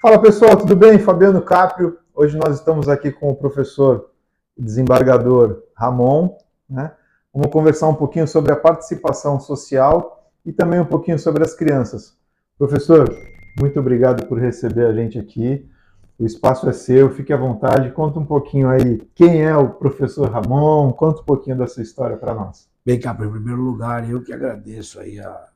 Fala 0.00 0.16
pessoal, 0.22 0.56
tudo 0.56 0.76
bem? 0.76 0.96
Fabiano 0.96 1.42
Caprio. 1.42 1.98
Hoje 2.14 2.38
nós 2.38 2.54
estamos 2.54 2.88
aqui 2.88 3.10
com 3.10 3.30
o 3.30 3.34
professor 3.34 4.10
desembargador 4.56 5.64
Ramon. 5.74 6.36
Né? 6.70 6.92
Vamos 7.34 7.50
conversar 7.50 7.88
um 7.88 7.96
pouquinho 7.96 8.28
sobre 8.28 8.52
a 8.52 8.56
participação 8.56 9.40
social 9.40 10.30
e 10.46 10.52
também 10.52 10.78
um 10.78 10.84
pouquinho 10.84 11.18
sobre 11.18 11.42
as 11.42 11.52
crianças. 11.52 12.16
Professor, 12.56 13.12
muito 13.58 13.80
obrigado 13.80 14.24
por 14.28 14.38
receber 14.38 14.86
a 14.86 14.92
gente 14.92 15.18
aqui. 15.18 15.68
O 16.16 16.24
espaço 16.24 16.68
é 16.68 16.72
seu, 16.72 17.10
fique 17.10 17.32
à 17.32 17.36
vontade. 17.36 17.90
Conta 17.90 18.20
um 18.20 18.24
pouquinho 18.24 18.68
aí 18.68 19.02
quem 19.16 19.42
é 19.42 19.56
o 19.56 19.68
professor 19.68 20.30
Ramon, 20.30 20.92
conta 20.92 21.22
um 21.22 21.24
pouquinho 21.24 21.58
dessa 21.58 21.82
história 21.82 22.16
para 22.16 22.32
nós. 22.32 22.68
Bem, 22.86 23.00
Caprio, 23.00 23.30
em 23.30 23.32
primeiro 23.32 23.62
lugar, 23.62 24.08
eu 24.08 24.22
que 24.22 24.32
agradeço 24.32 25.00
aí 25.00 25.18
a, 25.18 25.48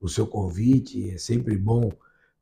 o 0.00 0.08
seu 0.08 0.24
convite. 0.24 1.10
É 1.10 1.18
sempre 1.18 1.56
bom 1.58 1.90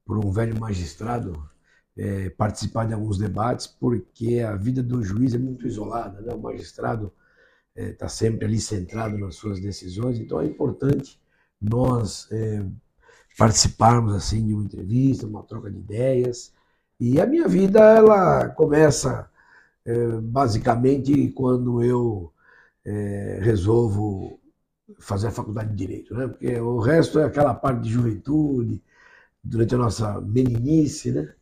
para 0.06 0.19
um 0.19 0.30
velho 0.30 0.59
magistrado 0.59 1.48
é, 1.96 2.30
participar 2.30 2.87
de 2.87 2.95
alguns 2.95 3.19
debates, 3.19 3.66
porque 3.66 4.41
a 4.41 4.55
vida 4.55 4.83
do 4.83 5.02
juiz 5.02 5.34
é 5.34 5.38
muito 5.38 5.66
isolada, 5.66 6.20
né? 6.20 6.33
o 6.33 6.38
magistrado 6.38 7.12
está 7.74 8.06
é, 8.06 8.09
sempre 8.09 8.47
ali 8.47 8.61
centrado 8.61 9.19
nas 9.19 9.34
suas 9.34 9.61
decisões, 9.61 10.19
então 10.19 10.41
é 10.41 10.47
importante 10.47 11.20
nós 11.61 12.28
é, 12.30 12.64
participarmos 13.37 14.14
assim 14.14 14.47
de 14.47 14.55
uma 14.55 14.64
entrevista, 14.64 15.27
uma 15.27 15.42
troca 15.42 15.70
de 15.70 15.78
ideias. 15.78 16.52
E 16.98 17.20
a 17.20 17.27
minha 17.27 17.47
vida 17.47 17.80
ela 17.80 18.48
começa 18.50 19.28
é, 19.84 20.09
basicamente 20.20 21.28
quando 21.33 21.83
eu 21.83 22.33
é, 22.84 23.38
resolvo 23.42 24.41
fazer 24.98 25.28
a 25.28 25.33
faculdade 25.33 25.70
de 25.70 25.77
direito, 25.77 26.14
né? 26.14 26.28
Porque 26.28 26.59
o 26.61 26.78
resto 26.78 27.19
é 27.19 27.25
aquela 27.25 27.55
parte 27.55 27.83
de 27.83 27.91
juventude, 27.91 28.83
durante 29.48 29.75
a 29.75 29.78
nossa 29.78 30.20
meninice, 30.20 31.12
né? 31.12 31.33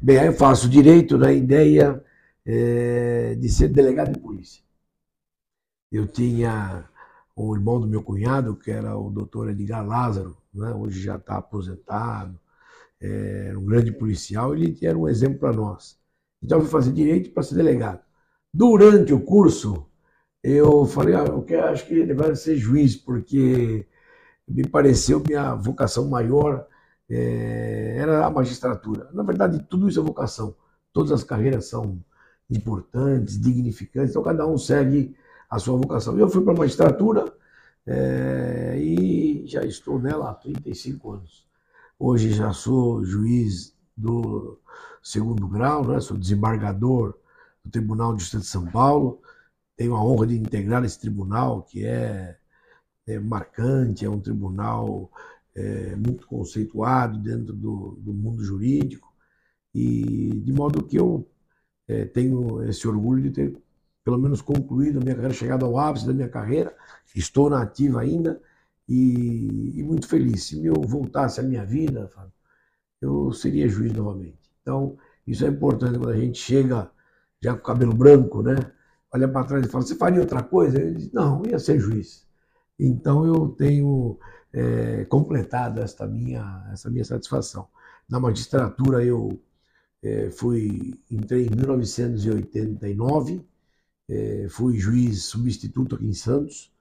Bem, 0.00 0.18
aí 0.18 0.26
eu 0.26 0.32
faço 0.34 0.68
direito 0.68 1.16
na 1.16 1.32
ideia 1.32 2.02
é, 2.44 3.34
de 3.36 3.48
ser 3.48 3.68
delegado 3.68 4.12
de 4.12 4.20
polícia. 4.20 4.62
Eu 5.90 6.06
tinha 6.06 6.88
um 7.36 7.54
irmão 7.54 7.80
do 7.80 7.86
meu 7.86 8.02
cunhado, 8.02 8.56
que 8.56 8.70
era 8.70 8.96
o 8.96 9.10
doutor 9.10 9.50
Edgar 9.50 9.86
Lázaro, 9.86 10.36
né? 10.52 10.72
hoje 10.74 11.00
já 11.02 11.16
está 11.16 11.36
aposentado, 11.38 12.38
é, 13.00 13.48
era 13.48 13.58
um 13.58 13.64
grande 13.64 13.92
policial, 13.92 14.54
ele 14.54 14.76
era 14.82 14.98
um 14.98 15.08
exemplo 15.08 15.38
para 15.38 15.52
nós. 15.52 15.98
Então 16.42 16.58
eu 16.58 16.62
fui 16.62 16.70
fazer 16.70 16.92
direito 16.92 17.30
para 17.30 17.42
ser 17.42 17.54
delegado. 17.54 18.00
Durante 18.52 19.12
o 19.12 19.20
curso, 19.20 19.86
eu 20.42 20.84
falei, 20.86 21.14
ah, 21.14 21.24
eu 21.24 21.64
acho 21.64 21.86
que 21.86 21.94
ele 21.94 22.14
vai 22.14 22.34
ser 22.36 22.56
juiz, 22.56 22.96
porque 22.96 23.86
me 24.46 24.68
pareceu 24.68 25.22
minha 25.26 25.54
vocação 25.54 26.08
maior 26.08 26.66
é, 27.10 27.96
era 27.98 28.26
a 28.26 28.30
magistratura. 28.30 29.08
Na 29.12 29.22
verdade, 29.22 29.64
tudo 29.68 29.88
isso 29.88 30.00
é 30.00 30.02
vocação. 30.02 30.54
Todas 30.92 31.12
as 31.12 31.24
carreiras 31.24 31.66
são 31.66 32.02
importantes, 32.50 33.40
dignificantes, 33.40 34.10
então 34.10 34.22
cada 34.22 34.46
um 34.46 34.58
segue 34.58 35.16
a 35.48 35.58
sua 35.58 35.76
vocação. 35.76 36.18
Eu 36.18 36.28
fui 36.28 36.42
para 36.42 36.52
a 36.52 36.56
magistratura 36.56 37.32
é, 37.86 38.78
e 38.78 39.46
já 39.46 39.64
estou 39.64 39.98
nela 39.98 40.30
há 40.30 40.34
35 40.34 41.12
anos. 41.12 41.46
Hoje 41.98 42.30
já 42.30 42.52
sou 42.52 43.04
juiz 43.04 43.74
do 43.96 44.58
segundo 45.02 45.46
grau, 45.46 45.86
né? 45.86 46.00
sou 46.00 46.16
desembargador 46.16 47.14
do 47.64 47.70
Tribunal 47.70 48.14
de 48.14 48.20
Justiça 48.20 48.42
de 48.42 48.48
São 48.48 48.66
Paulo. 48.66 49.20
Tenho 49.76 49.94
a 49.94 50.04
honra 50.04 50.26
de 50.26 50.36
integrar 50.36 50.84
esse 50.84 50.98
tribunal, 50.98 51.62
que 51.62 51.84
é, 51.84 52.36
é 53.06 53.18
marcante, 53.18 54.04
é 54.04 54.10
um 54.10 54.20
tribunal 54.20 55.10
é, 55.54 55.96
muito 55.96 56.26
conceituado 56.26 57.18
dentro 57.18 57.54
do, 57.54 57.98
do, 58.00 58.12
mundo 58.12 58.42
jurídico, 58.42 59.12
e 59.74 60.40
de 60.44 60.52
modo 60.52 60.84
que 60.84 60.96
eu 60.96 61.26
é, 61.88 62.04
tenho 62.04 62.62
esse 62.64 62.86
orgulho 62.86 63.22
de 63.22 63.30
ter 63.30 63.56
pelo 64.04 64.18
menos 64.18 64.42
concluído 64.42 64.98
a 64.98 65.02
minha 65.02 65.14
carreira, 65.14 65.34
chegado 65.34 65.64
ao 65.64 65.78
ápice 65.78 66.06
da 66.06 66.12
minha 66.12 66.28
carreira, 66.28 66.76
estou 67.14 67.48
na 67.48 67.62
ativa 67.62 68.00
ainda 68.02 68.40
e, 68.88 69.78
e 69.78 69.82
muito 69.82 70.06
feliz. 70.06 70.44
Se 70.44 70.64
eu 70.64 70.74
voltasse 70.74 71.40
à 71.40 71.42
minha 71.42 71.64
vida, 71.64 72.10
eu 73.00 73.32
seria 73.32 73.68
juiz 73.68 73.92
novamente. 73.92 74.50
Então, 74.60 74.98
isso 75.26 75.44
é 75.44 75.48
importante 75.48 75.98
quando 75.98 76.10
a 76.10 76.16
gente 76.16 76.38
chega 76.38 76.90
já 77.40 77.54
com 77.54 77.60
o 77.60 77.64
cabelo 77.64 77.94
branco, 77.94 78.42
né? 78.42 78.56
Olha 79.12 79.28
para 79.28 79.46
trás 79.46 79.66
e 79.66 79.68
fala: 79.68 79.84
Você 79.84 79.96
faria 79.96 80.20
outra 80.20 80.42
coisa? 80.42 80.78
Eu 80.78 80.94
disse, 80.94 81.14
Não, 81.14 81.42
ia 81.46 81.58
ser 81.58 81.78
juiz. 81.78 82.23
Então, 82.78 83.26
eu 83.26 83.48
tenho 83.50 84.18
é, 84.52 85.04
completado 85.06 85.80
esta 85.80 86.06
minha, 86.06 86.68
essa 86.72 86.90
minha 86.90 87.04
satisfação. 87.04 87.68
Na 88.08 88.20
magistratura, 88.20 89.04
eu 89.04 89.40
é, 90.02 90.30
fui, 90.30 91.00
entrei 91.10 91.46
em 91.46 91.56
1989 91.56 93.44
é, 94.08 94.46
fui 94.48 94.78
juiz 94.78 95.24
substituto 95.24 95.94
aqui 95.94 96.06
em 96.06 96.12
Santos, 96.12 96.72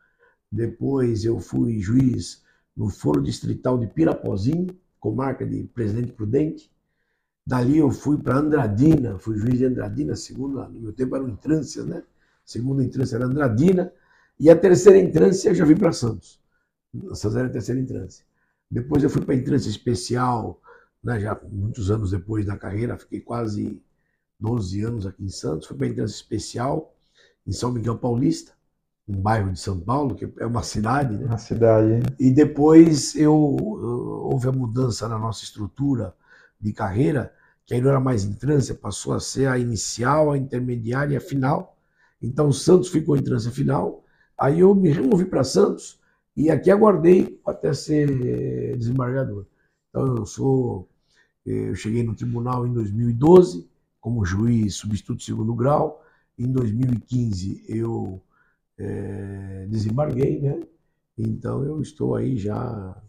depois 0.51 1.25
eu 1.25 1.39
fui 1.39 1.79
juiz 1.79 2.43
no 2.75 2.89
Foro 2.89 3.21
Distrital 3.21 3.77
de 3.77 3.87
Pirapozinho, 3.87 4.67
comarca 4.99 5.45
de 5.45 5.63
Presidente 5.63 6.11
Prudente. 6.11 6.71
Dali 7.45 7.77
eu 7.77 7.91
fui 7.91 8.17
para 8.17 8.37
Andradina, 8.37 9.17
fui 9.17 9.37
juiz 9.37 9.57
de 9.57 9.65
Andradina, 9.65 10.15
segunda, 10.15 10.67
no 10.69 10.79
meu 10.79 10.93
tempo 10.93 11.15
eram 11.15 11.29
entrâncias, 11.29 11.85
né? 11.85 12.03
Segunda 12.45 12.83
entrância 12.83 13.15
era 13.15 13.25
Andradina, 13.25 13.91
e 14.39 14.49
a 14.49 14.55
terceira 14.55 14.97
entrância 14.99 15.49
eu 15.49 15.55
já 15.55 15.65
vim 15.65 15.75
para 15.75 15.91
Santos. 15.91 16.39
Santos 17.13 17.35
era 17.35 17.47
a 17.47 17.51
terceira 17.51 17.79
entrância. 17.79 18.25
Depois 18.69 19.03
eu 19.03 19.09
fui 19.09 19.21
para 19.21 19.33
a 19.33 19.37
entrância 19.37 19.69
especial, 19.69 20.59
né, 21.03 21.19
já 21.19 21.39
muitos 21.51 21.91
anos 21.91 22.11
depois 22.11 22.45
da 22.45 22.57
carreira, 22.57 22.97
fiquei 22.97 23.19
quase 23.19 23.81
12 24.39 24.81
anos 24.83 25.05
aqui 25.05 25.23
em 25.23 25.29
Santos, 25.29 25.67
fui 25.67 25.77
para 25.77 25.87
a 25.87 25.89
entrância 25.89 26.15
especial, 26.15 26.95
em 27.45 27.51
São 27.51 27.71
Miguel 27.71 27.97
Paulista, 27.97 28.53
um 29.07 29.21
bairro 29.21 29.51
de 29.51 29.59
São 29.59 29.79
Paulo, 29.79 30.15
que 30.15 30.31
é 30.39 30.45
uma 30.45 30.63
cidade, 30.63 31.17
né? 31.17 31.25
Uma 31.25 31.37
cidade. 31.37 31.93
Hein? 31.93 32.03
E 32.19 32.31
depois 32.31 33.15
eu, 33.15 33.33
houve 33.35 34.47
a 34.47 34.51
mudança 34.51 35.07
na 35.07 35.19
nossa 35.19 35.43
estrutura 35.43 36.15
de 36.59 36.71
carreira, 36.71 37.33
que 37.65 37.73
aí 37.73 37.81
não 37.81 37.89
era 37.89 37.99
mais 37.99 38.23
entrância, 38.23 38.73
passou 38.73 39.13
a 39.13 39.19
ser 39.19 39.47
a 39.47 39.57
inicial, 39.57 40.31
a 40.31 40.37
intermediária 40.37 41.13
e 41.13 41.17
a 41.17 41.21
final. 41.21 41.77
Então 42.21 42.51
Santos 42.51 42.89
ficou 42.89 43.15
em 43.15 43.19
entrância 43.19 43.51
final. 43.51 44.02
Aí 44.43 44.59
eu 44.59 44.75
me 44.75 44.89
removi 44.89 45.23
para 45.23 45.41
Santos 45.41 46.01
e 46.35 46.51
aqui 46.51 46.69
aguardei 46.69 47.39
até 47.45 47.73
ser 47.73 48.75
desembargador. 48.75 49.45
Então 49.89 50.17
eu 50.17 50.25
sou, 50.25 50.89
eh, 51.47 51.69
eu 51.69 51.75
cheguei 51.75 52.03
no 52.03 52.13
tribunal 52.13 52.67
em 52.67 52.73
2012 52.73 53.69
como 54.01 54.25
juiz 54.25 54.75
substituto 54.75 55.23
segundo 55.23 55.55
grau. 55.55 56.03
Em 56.37 56.51
2015 56.51 57.63
eu 57.69 58.21
é, 58.77 59.65
desembarguei, 59.69 60.41
né? 60.41 60.59
Então 61.17 61.63
eu 61.63 61.81
estou 61.81 62.13
aí 62.13 62.35
já 62.35 63.01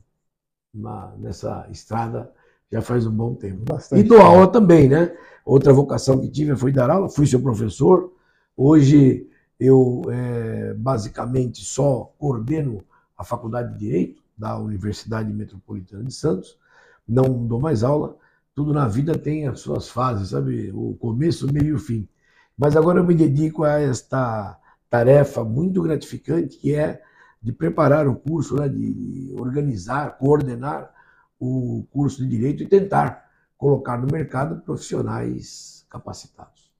na, 0.72 1.16
nessa 1.18 1.66
estrada 1.68 2.32
já 2.70 2.80
faz 2.80 3.08
um 3.08 3.12
bom 3.12 3.34
tempo. 3.34 3.64
Bastante 3.64 3.98
e 3.98 4.04
dou 4.04 4.20
aula 4.20 4.46
também, 4.46 4.88
né? 4.88 5.12
Outra 5.44 5.72
vocação 5.72 6.20
que 6.20 6.30
tive 6.30 6.54
foi 6.54 6.70
dar 6.70 6.90
aula, 6.90 7.08
fui 7.08 7.26
seu 7.26 7.40
professor. 7.42 8.12
Hoje 8.56 9.28
eu 9.58 10.02
é, 10.10 10.74
basicamente 10.74 11.64
só 11.64 12.12
coordeno 12.18 12.84
a 13.16 13.24
Faculdade 13.24 13.72
de 13.72 13.78
Direito 13.78 14.22
da 14.36 14.58
Universidade 14.58 15.32
Metropolitana 15.32 16.04
de 16.04 16.12
Santos. 16.12 16.58
Não 17.06 17.46
dou 17.46 17.60
mais 17.60 17.82
aula. 17.82 18.16
Tudo 18.54 18.72
na 18.72 18.88
vida 18.88 19.18
tem 19.18 19.46
as 19.46 19.60
suas 19.60 19.88
fases, 19.88 20.30
sabe? 20.30 20.70
O 20.72 20.94
começo, 20.94 21.46
o 21.46 21.52
meio 21.52 21.68
e 21.68 21.72
o 21.72 21.78
fim. 21.78 22.08
Mas 22.56 22.76
agora 22.76 23.00
eu 23.00 23.04
me 23.04 23.14
dedico 23.14 23.64
a 23.64 23.80
esta 23.80 24.58
tarefa 24.88 25.44
muito 25.44 25.82
gratificante, 25.82 26.56
que 26.56 26.74
é 26.74 27.02
de 27.42 27.52
preparar 27.52 28.08
o 28.08 28.14
curso, 28.16 28.56
né, 28.56 28.68
de 28.68 29.34
organizar, 29.38 30.16
coordenar 30.18 30.94
o 31.38 31.84
curso 31.90 32.22
de 32.22 32.28
direito 32.28 32.62
e 32.62 32.66
tentar 32.66 33.28
colocar 33.58 33.98
no 33.98 34.06
mercado 34.10 34.60
profissionais 34.62 35.84
capacitados. 35.90 36.72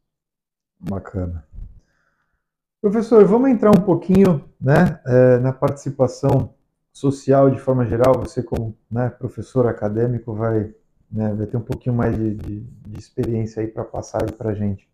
Bacana. 0.81 1.47
Professor, 2.85 3.25
vamos 3.25 3.49
entrar 3.49 3.71
um 3.71 3.81
pouquinho 3.81 4.45
né, 4.61 5.01
é, 5.07 5.39
na 5.39 5.55
participação 5.55 6.51
social 6.93 7.49
de 7.49 7.59
forma 7.59 7.87
geral. 7.87 8.13
Você, 8.19 8.43
como 8.43 8.77
né, 8.91 9.09
professor 9.09 9.67
acadêmico, 9.67 10.35
vai, 10.35 10.71
né, 11.11 11.33
vai 11.33 11.47
ter 11.47 11.57
um 11.57 11.63
pouquinho 11.63 11.95
mais 11.95 12.15
de, 12.15 12.35
de, 12.35 12.61
de 12.61 12.99
experiência 12.99 13.63
aí 13.63 13.69
para 13.69 13.85
passar 13.85 14.31
para 14.33 14.51
a 14.51 14.55
gente. 14.55 14.87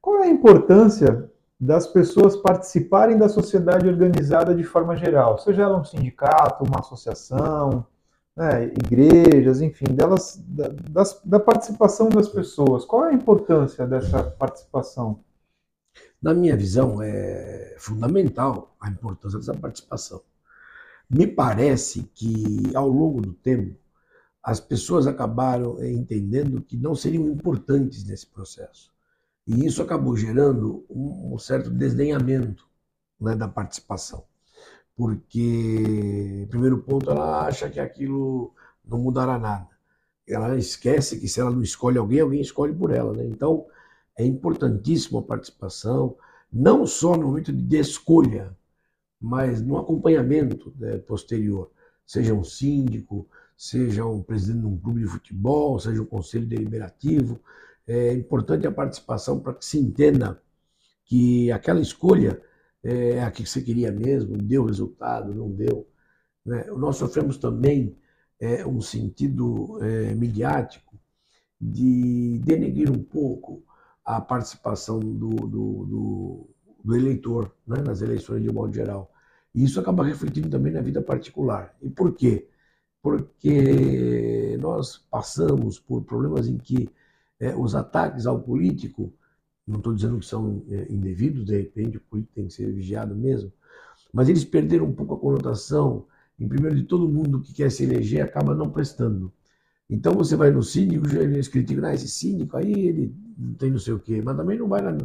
Qual 0.00 0.22
é 0.22 0.28
a 0.28 0.30
importância 0.30 1.28
das 1.58 1.88
pessoas 1.88 2.36
participarem 2.36 3.18
da 3.18 3.28
sociedade 3.28 3.88
organizada 3.88 4.54
de 4.54 4.62
forma 4.62 4.94
geral, 4.94 5.36
seja 5.36 5.62
ela 5.62 5.80
um 5.80 5.84
sindicato, 5.84 6.62
uma 6.62 6.78
associação, 6.78 7.84
né, 8.36 8.66
igrejas, 8.66 9.60
enfim, 9.60 9.86
delas, 9.86 10.40
da, 10.46 10.68
das, 10.68 11.20
da 11.24 11.40
participação 11.40 12.08
das 12.08 12.28
pessoas. 12.28 12.84
Qual 12.84 13.04
é 13.04 13.10
a 13.10 13.14
importância 13.14 13.84
dessa 13.84 14.22
participação? 14.22 15.18
Na 16.26 16.34
minha 16.34 16.56
visão, 16.56 17.00
é 17.00 17.76
fundamental 17.78 18.74
a 18.80 18.90
importância 18.90 19.38
dessa 19.38 19.54
participação. 19.54 20.20
Me 21.08 21.24
parece 21.24 22.02
que, 22.12 22.74
ao 22.74 22.88
longo 22.88 23.20
do 23.20 23.32
tempo, 23.32 23.78
as 24.42 24.58
pessoas 24.58 25.06
acabaram 25.06 25.78
eh, 25.78 25.88
entendendo 25.88 26.60
que 26.60 26.76
não 26.76 26.96
seriam 26.96 27.28
importantes 27.28 28.02
nesse 28.02 28.26
processo. 28.26 28.92
E 29.46 29.64
isso 29.64 29.80
acabou 29.80 30.16
gerando 30.16 30.84
um 30.90 31.38
certo 31.38 31.70
desdenhamento 31.70 32.66
né, 33.20 33.36
da 33.36 33.46
participação. 33.46 34.24
Porque, 34.96 36.44
primeiro 36.50 36.78
ponto, 36.78 37.08
ela 37.08 37.46
acha 37.46 37.70
que 37.70 37.78
aquilo 37.78 38.52
não 38.84 38.98
mudará 38.98 39.38
nada. 39.38 39.68
Ela 40.26 40.58
esquece 40.58 41.20
que 41.20 41.28
se 41.28 41.40
ela 41.40 41.52
não 41.52 41.62
escolhe 41.62 41.98
alguém, 41.98 42.18
alguém 42.18 42.40
escolhe 42.40 42.74
por 42.74 42.90
ela. 42.90 43.12
Né? 43.12 43.26
Então, 43.26 43.64
é 44.16 44.24
importantíssima 44.24 45.20
a 45.20 45.22
participação, 45.22 46.16
não 46.52 46.86
só 46.86 47.16
no 47.16 47.28
momento 47.28 47.52
de 47.52 47.76
escolha, 47.78 48.56
mas 49.20 49.60
no 49.60 49.76
acompanhamento 49.76 50.74
né, 50.78 50.98
posterior. 50.98 51.70
Seja 52.06 52.32
um 52.34 52.44
síndico, 52.44 53.28
seja 53.56 54.04
um 54.06 54.22
presidente 54.22 54.60
de 54.60 54.66
um 54.66 54.78
clube 54.78 55.00
de 55.00 55.06
futebol, 55.06 55.78
seja 55.78 56.02
um 56.02 56.06
conselho 56.06 56.46
deliberativo. 56.46 57.40
É 57.86 58.12
importante 58.12 58.66
a 58.66 58.72
participação 58.72 59.40
para 59.40 59.54
que 59.54 59.64
se 59.64 59.78
entenda 59.78 60.40
que 61.04 61.50
aquela 61.52 61.80
escolha 61.80 62.40
é 62.82 63.22
a 63.22 63.30
que 63.30 63.44
você 63.44 63.60
queria 63.60 63.90
mesmo, 63.90 64.36
deu 64.36 64.64
resultado, 64.64 65.34
não 65.34 65.50
deu. 65.50 65.88
Né? 66.44 66.66
Nós 66.76 66.96
sofremos 66.96 67.36
também 67.38 67.96
é, 68.38 68.66
um 68.66 68.80
sentido 68.80 69.82
é, 69.82 70.14
midiático 70.14 70.98
de 71.60 72.38
denegrir 72.44 72.90
um 72.90 73.02
pouco 73.02 73.64
a 74.06 74.20
participação 74.20 75.00
do, 75.00 75.30
do, 75.30 75.84
do, 75.84 76.50
do 76.84 76.96
eleitor 76.96 77.52
né, 77.66 77.82
nas 77.82 78.00
eleições 78.00 78.42
de 78.42 78.52
modo 78.52 78.72
geral. 78.72 79.12
E 79.52 79.64
isso 79.64 79.80
acaba 79.80 80.04
refletindo 80.04 80.48
também 80.48 80.72
na 80.72 80.80
vida 80.80 81.02
particular. 81.02 81.74
E 81.82 81.90
por 81.90 82.14
quê? 82.14 82.48
Porque 83.02 84.56
nós 84.60 84.98
passamos 85.10 85.80
por 85.80 86.04
problemas 86.04 86.46
em 86.46 86.56
que 86.56 86.88
é, 87.40 87.54
os 87.56 87.74
ataques 87.74 88.26
ao 88.26 88.40
político, 88.40 89.12
não 89.66 89.78
estou 89.78 89.94
dizendo 89.94 90.18
que 90.20 90.26
são 90.26 90.64
é, 90.70 90.92
indevidos, 90.92 91.44
de 91.44 91.56
repente 91.56 91.96
o 91.96 92.00
político 92.00 92.34
tem 92.34 92.46
que 92.46 92.54
ser 92.54 92.72
vigiado 92.72 93.14
mesmo, 93.14 93.52
mas 94.12 94.28
eles 94.28 94.44
perderam 94.44 94.86
um 94.86 94.92
pouco 94.92 95.14
a 95.14 95.18
conotação, 95.18 96.06
em 96.38 96.48
primeiro 96.48 96.76
de 96.76 96.84
todo 96.84 97.08
mundo 97.08 97.40
que 97.40 97.52
quer 97.52 97.70
se 97.70 97.82
eleger 97.84 98.22
acaba 98.22 98.54
não 98.54 98.70
prestando. 98.70 99.32
Então 99.88 100.14
você 100.14 100.34
vai 100.36 100.50
no 100.50 100.62
síndico, 100.62 101.06
eles 101.16 101.48
criticam, 101.48 101.84
ah, 101.84 101.94
esse 101.94 102.08
síndico 102.08 102.56
aí, 102.56 102.72
ele 102.72 103.14
não 103.38 103.54
tem 103.54 103.70
não 103.70 103.78
sei 103.78 103.94
o 103.94 104.00
quê, 104.00 104.20
mas 104.22 104.36
também 104.36 104.58
não 104.58 104.68
vai 104.68 104.82
na, 104.82 104.96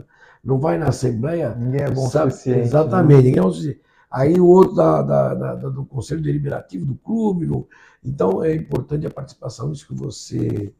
não 0.44 0.60
vai 0.60 0.78
na 0.78 0.88
Assembleia. 0.88 1.56
Ninguém 1.56 1.82
é 1.82 1.92
bom 1.92 2.08
sabe, 2.10 2.32
suficiente. 2.32 2.60
Né? 2.60 2.66
Exatamente, 2.66 3.18
né? 3.18 3.24
ninguém 3.24 3.40
é 3.40 3.44
bom 3.44 3.52
suficiente. 3.52 3.82
Aí 4.10 4.40
o 4.40 4.48
outro 4.48 4.76
da, 4.76 5.02
da, 5.02 5.34
da, 5.34 5.56
do 5.70 5.86
Conselho 5.86 6.22
Deliberativo 6.22 6.86
do 6.86 6.96
clube. 6.96 7.46
No, 7.46 7.68
então 8.04 8.44
é 8.44 8.56
importante 8.56 9.06
a 9.06 9.12
participação, 9.12 9.72
isso 9.72 9.88
que 9.88 9.94
você 9.94 10.74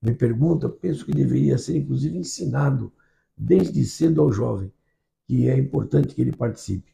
me 0.00 0.14
pergunta, 0.14 0.68
penso 0.68 1.04
que 1.04 1.12
deveria 1.12 1.58
ser 1.58 1.76
inclusive 1.76 2.16
ensinado 2.16 2.92
desde 3.36 3.84
cedo 3.84 4.22
ao 4.22 4.32
jovem, 4.32 4.72
que 5.26 5.48
é 5.48 5.56
importante 5.58 6.14
que 6.14 6.20
ele 6.20 6.36
participe, 6.36 6.92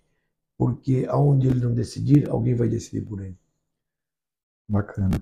porque 0.56 1.06
aonde 1.08 1.48
ele 1.48 1.60
não 1.60 1.74
decidir, 1.74 2.28
alguém 2.30 2.54
vai 2.54 2.68
decidir 2.68 3.02
por 3.02 3.20
ele. 3.20 3.36
Bacana. 4.68 5.20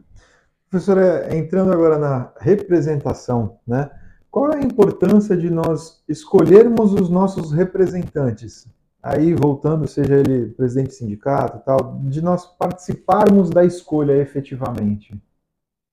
Professora, 0.73 1.37
entrando 1.37 1.71
agora 1.71 1.99
na 1.99 2.33
representação, 2.41 3.59
né? 3.67 3.91
Qual 4.31 4.51
é 4.51 4.57
a 4.57 4.63
importância 4.63 5.37
de 5.37 5.51
nós 5.51 6.03
escolhermos 6.09 6.95
os 6.95 7.11
nossos 7.11 7.53
representantes? 7.53 8.67
Aí, 9.03 9.35
voltando, 9.35 9.87
seja 9.87 10.15
ele 10.15 10.49
presidente 10.49 10.89
de 10.89 10.95
sindicato 10.95 11.63
tal, 11.63 12.01
de 12.05 12.23
nós 12.23 12.47
participarmos 12.57 13.51
da 13.51 13.63
escolha 13.67 14.17
efetivamente. 14.17 15.15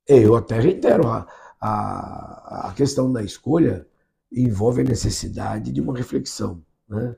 Eu 0.08 0.38
até 0.38 0.58
reitero, 0.58 1.10
a, 1.10 1.28
a, 1.60 2.70
a 2.70 2.74
questão 2.74 3.12
da 3.12 3.22
escolha 3.22 3.86
envolve 4.32 4.80
a 4.80 4.86
necessidade 4.86 5.74
de 5.74 5.82
uma 5.82 5.94
reflexão. 5.94 6.64
Né? 6.88 7.18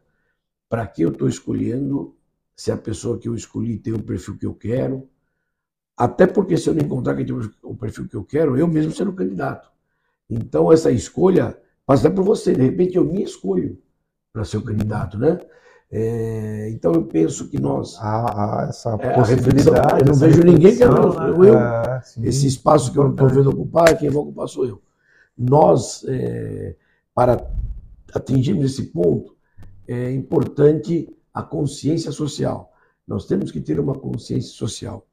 Para 0.68 0.88
que 0.88 1.04
eu 1.04 1.10
estou 1.10 1.28
escolhendo 1.28 2.18
se 2.56 2.72
a 2.72 2.78
pessoa 2.78 3.20
que 3.20 3.28
eu 3.28 3.36
escolhi 3.36 3.78
tem 3.78 3.94
o 3.94 4.02
perfil 4.02 4.36
que 4.36 4.48
eu 4.48 4.56
quero, 4.56 5.08
até 6.02 6.26
porque 6.26 6.58
se 6.58 6.68
eu 6.68 6.74
não 6.74 6.82
encontrar 6.82 7.16
quem 7.16 7.28
tem 7.28 7.36
o 7.62 7.76
perfil 7.76 8.08
que 8.08 8.16
eu 8.16 8.24
quero, 8.24 8.58
eu 8.58 8.68
mesmo 8.68 8.92
serei 8.92 9.14
o 9.14 9.16
candidato. 9.16 9.70
Então 10.28 10.72
essa 10.72 10.90
escolha 10.90 11.56
passa 11.86 12.10
por 12.10 12.24
você. 12.24 12.54
De 12.54 12.64
repente 12.64 12.98
eu 12.98 13.06
me 13.06 13.22
escolho 13.22 13.78
para 14.34 14.44
ser 14.44 14.58
o 14.58 14.64
candidato, 14.64 15.20
né? 15.20 15.38
É, 15.92 16.72
então 16.72 16.92
eu 16.94 17.04
penso 17.04 17.50
que 17.50 17.60
nós. 17.62 18.00
Ah, 18.00 18.66
essa 18.68 18.98
é, 19.00 19.14
possibilidade. 19.14 20.00
Eu 20.00 20.08
não 20.08 20.16
vejo 20.16 20.42
ninguém 20.42 20.76
que 20.76 20.84
eu, 20.84 20.90
eu, 20.92 21.44
eu 21.44 21.60
é, 21.60 22.02
esse 22.24 22.48
espaço 22.48 22.92
que 22.92 22.98
eu 22.98 23.04
não 23.04 23.12
estou 23.12 23.30
vendo 23.30 23.52
ocupar, 23.52 23.96
quem 23.96 24.10
vai 24.10 24.24
ocupar 24.24 24.48
sou 24.48 24.66
eu. 24.66 24.82
Nós, 25.38 26.04
é, 26.08 26.76
para 27.14 27.48
atingirmos 28.12 28.66
esse 28.66 28.88
ponto, 28.88 29.36
é 29.88 30.12
importante 30.12 31.16
a 31.32 31.44
consciência 31.44 32.12
social. 32.12 32.74
Nós 33.08 33.28
temos 33.28 33.52
que 33.52 33.62
ter 33.62 33.80
uma 33.80 33.94
consciência 33.94 34.50
social. 34.52 35.06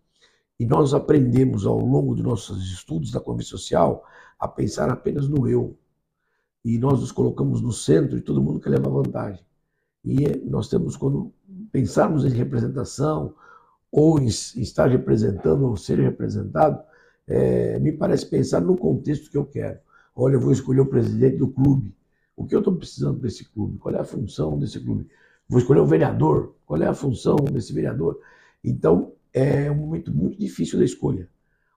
E 0.59 0.67
nós 0.67 0.93
aprendemos 0.93 1.67
ao 1.67 1.79
longo 1.79 2.15
dos 2.15 2.25
nossos 2.25 2.73
estudos 2.73 3.13
da 3.13 3.21
convivência 3.21 3.57
social 3.57 4.05
a 4.39 4.49
pensar 4.49 4.91
apenas 4.91 5.29
no 5.29 5.49
eu. 5.49 5.79
E 6.65 6.79
nós 6.79 7.01
nos 7.01 7.13
colocamos 7.13 7.61
no 7.61 7.73
centro 7.73 8.19
e 8.19 8.21
todo 8.21 8.43
mundo 8.43 8.61
quer 8.61 8.71
levar 8.71 8.91
vantagem. 8.91 9.45
E 10.05 10.27
nós 10.49 10.69
temos, 10.69 10.97
quando 10.97 11.33
pensarmos 11.71 12.25
em 12.25 12.31
representação, 12.31 13.35
ou 13.91 14.19
em 14.19 14.27
estar 14.27 14.87
representando, 14.89 15.65
ou 15.65 15.77
ser 15.77 15.99
representado, 15.99 16.83
é, 17.27 17.79
me 17.79 17.93
parece 17.93 18.27
pensar 18.27 18.61
no 18.61 18.77
contexto 18.77 19.31
que 19.31 19.37
eu 19.37 19.45
quero. 19.45 19.79
Olha, 20.15 20.35
eu 20.35 20.41
vou 20.41 20.53
escolher 20.53 20.81
o 20.81 20.87
presidente 20.87 21.37
do 21.37 21.49
clube. 21.49 21.95
O 22.37 22.47
que 22.47 22.55
eu 22.55 22.61
estou 22.61 22.75
precisando 22.75 23.19
desse 23.19 23.45
clube? 23.45 23.79
Qual 23.79 23.95
é 23.95 23.99
a 24.01 24.05
função 24.05 24.59
desse 24.59 24.81
clube? 24.81 25.07
Vou 25.49 25.59
escolher 25.59 25.81
o 25.81 25.87
vereador. 25.87 26.55
Qual 26.67 26.81
é 26.83 26.87
a 26.87 26.95
função 26.95 27.37
desse 27.37 27.73
vereador? 27.73 28.19
Então, 28.63 29.13
é 29.33 29.71
um 29.71 29.75
momento 29.75 30.13
muito 30.13 30.39
difícil 30.39 30.79
da 30.79 30.85
escolha. 30.85 31.29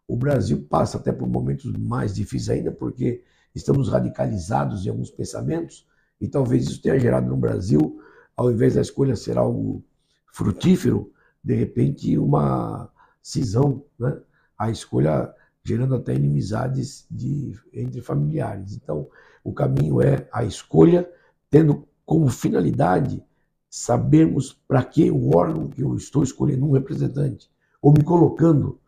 O 0.08 0.16
Brasil 0.16 0.66
passa 0.70 0.98
até 0.98 1.12
por 1.12 1.28
momentos 1.28 1.72
mais 1.74 2.14
difíceis 2.14 2.50
ainda, 2.50 2.72
porque 2.72 3.24
estamos 3.56 3.90
radicalizados 3.90 4.86
em 4.86 4.90
alguns 4.90 5.10
pensamentos, 5.10 5.88
e 6.20 6.28
talvez 6.28 6.66
isso 6.66 6.82
tenha 6.82 7.00
gerado 7.00 7.28
no 7.28 7.38
Brasil, 7.38 8.00
ao 8.36 8.52
invés 8.52 8.76
da 8.76 8.82
escolha 8.82 9.16
ser 9.16 9.38
algo 9.38 9.84
frutífero, 10.32 11.12
de 11.44 11.56
repente 11.56 12.18
uma 12.18 12.92
cisão, 13.22 13.84
né? 14.00 14.20
a 14.58 14.70
escolha 14.70 15.34
gerando 15.64 15.96
até 15.96 16.14
inimizades 16.14 17.06
de, 17.10 17.56
entre 17.74 18.02
familiares. 18.02 18.76
Então, 18.76 19.08
o 19.44 19.54
caminho 19.54 20.02
é 20.02 20.28
a 20.32 20.44
escolha, 20.44 21.10
tendo 21.50 21.88
como 22.06 22.30
finalidade 22.30 23.24
sabermos 23.72 24.52
para 24.68 24.84
que 24.84 25.10
o 25.10 25.34
órgão 25.34 25.70
que 25.70 25.82
eu 25.82 25.96
estou 25.96 26.24
escolhendo 26.24 26.66
um 26.68 26.74
representante, 26.74 27.50
ou 27.82 27.94
me 27.94 28.04
colocando 28.04 28.80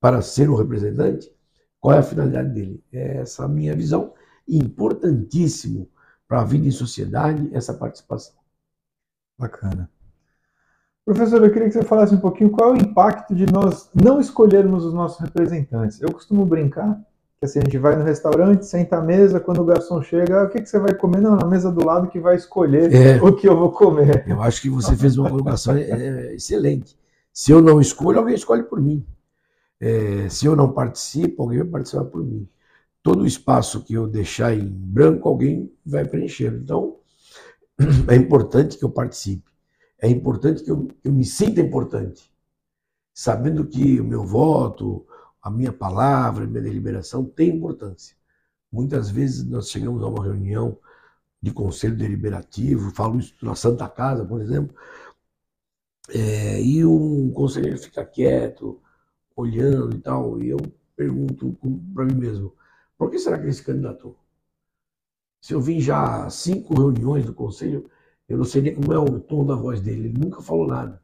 para 0.00 0.20
ser 0.20 0.50
o 0.50 0.56
representante, 0.56 1.32
qual 1.78 1.94
é 1.94 2.00
a 2.00 2.02
finalidade 2.02 2.52
dele? 2.52 2.84
É 2.92 3.18
essa 3.18 3.46
minha 3.46 3.74
visão. 3.74 4.12
Importantíssimo 4.48 5.88
para 6.26 6.40
a 6.40 6.44
vida 6.44 6.66
em 6.66 6.72
sociedade 6.72 7.48
essa 7.52 7.72
participação. 7.72 8.34
Bacana. 9.38 9.88
Professor, 11.04 11.42
eu 11.42 11.52
queria 11.52 11.68
que 11.68 11.74
você 11.74 11.82
falasse 11.82 12.14
um 12.14 12.20
pouquinho 12.20 12.50
qual 12.50 12.70
é 12.70 12.72
o 12.72 12.82
impacto 12.82 13.34
de 13.34 13.50
nós 13.50 13.90
não 13.94 14.20
escolhermos 14.20 14.84
os 14.84 14.92
nossos 14.92 15.20
representantes. 15.20 16.00
Eu 16.00 16.12
costumo 16.12 16.44
brincar 16.44 17.00
assim, 17.42 17.58
a 17.58 17.62
gente 17.62 17.78
vai 17.78 17.96
no 17.96 18.04
restaurante, 18.04 18.66
senta 18.66 18.98
à 18.98 19.00
mesa, 19.00 19.40
quando 19.40 19.62
o 19.62 19.64
garçom 19.64 20.02
chega, 20.02 20.42
ah, 20.42 20.44
o 20.44 20.50
que, 20.50 20.60
que 20.60 20.68
você 20.68 20.78
vai 20.78 20.94
comer? 20.94 21.22
Não, 21.22 21.36
na 21.36 21.46
mesa 21.46 21.72
do 21.72 21.84
lado 21.84 22.08
que 22.08 22.20
vai 22.20 22.36
escolher 22.36 22.92
é, 22.92 23.22
o 23.22 23.34
que 23.34 23.48
eu 23.48 23.56
vou 23.56 23.72
comer. 23.72 24.24
Eu 24.28 24.42
acho 24.42 24.60
que 24.60 24.68
você 24.68 24.94
fez 24.94 25.16
uma 25.16 25.30
colocação 25.30 25.74
é, 25.74 25.90
é, 25.90 26.34
excelente. 26.34 26.98
Se 27.32 27.50
eu 27.50 27.62
não 27.62 27.80
escolho, 27.80 28.18
alguém 28.18 28.34
escolhe 28.34 28.62
por 28.62 28.80
mim. 28.80 29.06
É, 29.80 30.28
se 30.28 30.44
eu 30.44 30.54
não 30.54 30.70
participo, 30.70 31.42
alguém 31.42 31.60
vai 31.60 31.68
participar 31.68 32.04
por 32.04 32.22
mim. 32.22 32.46
Todo 33.02 33.26
espaço 33.26 33.82
que 33.82 33.94
eu 33.94 34.06
deixar 34.06 34.54
em 34.54 34.66
branco, 34.68 35.26
alguém 35.26 35.72
vai 35.84 36.04
preencher. 36.04 36.52
Então, 36.52 36.96
é 38.06 38.16
importante 38.16 38.76
que 38.76 38.84
eu 38.84 38.90
participe. 38.90 39.50
É 39.98 40.08
importante 40.08 40.62
que 40.62 40.70
eu, 40.70 40.86
que 40.86 41.08
eu 41.08 41.12
me 41.12 41.24
sinta 41.24 41.62
importante. 41.62 42.30
Sabendo 43.14 43.66
que 43.66 43.98
o 43.98 44.04
meu 44.04 44.24
voto, 44.24 45.06
a 45.42 45.50
minha 45.50 45.72
palavra, 45.72 46.44
a 46.44 46.46
minha 46.46 46.62
deliberação 46.62 47.24
tem 47.24 47.56
importância. 47.56 48.16
Muitas 48.70 49.10
vezes 49.10 49.44
nós 49.44 49.70
chegamos 49.70 50.02
a 50.02 50.06
uma 50.06 50.24
reunião 50.24 50.78
de 51.42 51.52
conselho 51.52 51.96
deliberativo, 51.96 52.90
falo 52.90 53.18
isso 53.18 53.34
na 53.42 53.54
Santa 53.54 53.88
Casa, 53.88 54.24
por 54.24 54.40
exemplo, 54.40 54.74
é, 56.10 56.60
e 56.62 56.84
um 56.84 57.30
conselheiro 57.32 57.78
fica 57.78 58.04
quieto, 58.04 58.80
olhando 59.34 59.96
e 59.96 60.00
tal, 60.00 60.42
e 60.42 60.50
eu 60.50 60.58
pergunto 60.94 61.56
para 61.94 62.04
mim 62.04 62.14
mesmo, 62.14 62.54
por 62.98 63.10
que 63.10 63.18
será 63.18 63.38
que 63.38 63.44
ele 63.44 63.52
se 63.52 63.62
candidatou? 63.64 64.18
Se 65.40 65.54
eu 65.54 65.60
vim 65.60 65.80
já 65.80 66.28
cinco 66.28 66.74
reuniões 66.74 67.24
do 67.24 67.32
conselho, 67.32 67.90
eu 68.28 68.36
não 68.36 68.44
sei 68.44 68.62
nem 68.62 68.74
como 68.74 68.92
é 68.92 68.98
o 68.98 69.18
tom 69.18 69.46
da 69.46 69.54
voz 69.54 69.80
dele, 69.80 70.08
ele 70.08 70.18
nunca 70.18 70.42
falou 70.42 70.66
nada. 70.66 71.02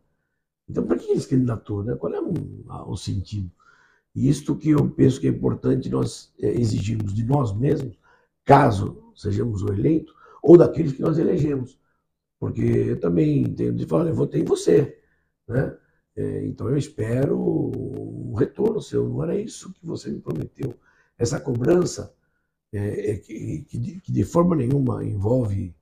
Então, 0.69 0.87
para 0.87 0.99
que 0.99 1.11
ele 1.11 1.21
se 1.21 1.28
candidatou? 1.28 1.83
Né? 1.83 1.95
Qual 1.95 2.12
é 2.12 2.21
o, 2.21 2.35
o 2.90 2.97
sentido? 2.97 3.50
E 4.16 4.30
isto 4.30 4.56
que 4.56 4.70
eu 4.70 4.88
penso 4.88 5.20
que 5.20 5.26
é 5.26 5.30
importante 5.30 5.90
nós 5.90 6.32
é, 6.40 6.49
exigirmos 6.49 7.12
de 7.12 7.23
nós 7.23 7.54
mesmos, 7.54 7.99
caso 8.46 9.12
sejamos 9.14 9.62
o 9.62 9.70
eleito, 9.70 10.14
ou 10.42 10.56
daqueles 10.56 10.92
que 10.94 11.02
nós 11.02 11.18
elegemos. 11.18 11.78
Porque 12.40 12.62
eu 12.62 12.99
também 12.99 13.44
tenho 13.54 13.75
de 13.75 13.85
falar, 13.85 14.08
eu 14.08 14.14
votei 14.14 14.40
em 14.40 14.44
você. 14.44 14.99
Né? 15.46 15.76
É, 16.16 16.46
então 16.46 16.70
eu 16.70 16.78
espero 16.78 17.38
um 17.38 18.35
retorno 18.35 18.80
seu, 18.80 19.06
não 19.06 19.23
era 19.23 19.38
isso 19.38 19.70
que 19.75 19.85
você 19.85 20.11
me 20.11 20.20
prometeu. 20.20 20.75
Essa 21.18 21.38
cobrança 21.38 22.14
é 22.73 23.16
que, 23.16 23.66
de, 24.08 24.25
forma 24.25 24.56
nenhuma 24.56 25.04
envolve 25.04 25.75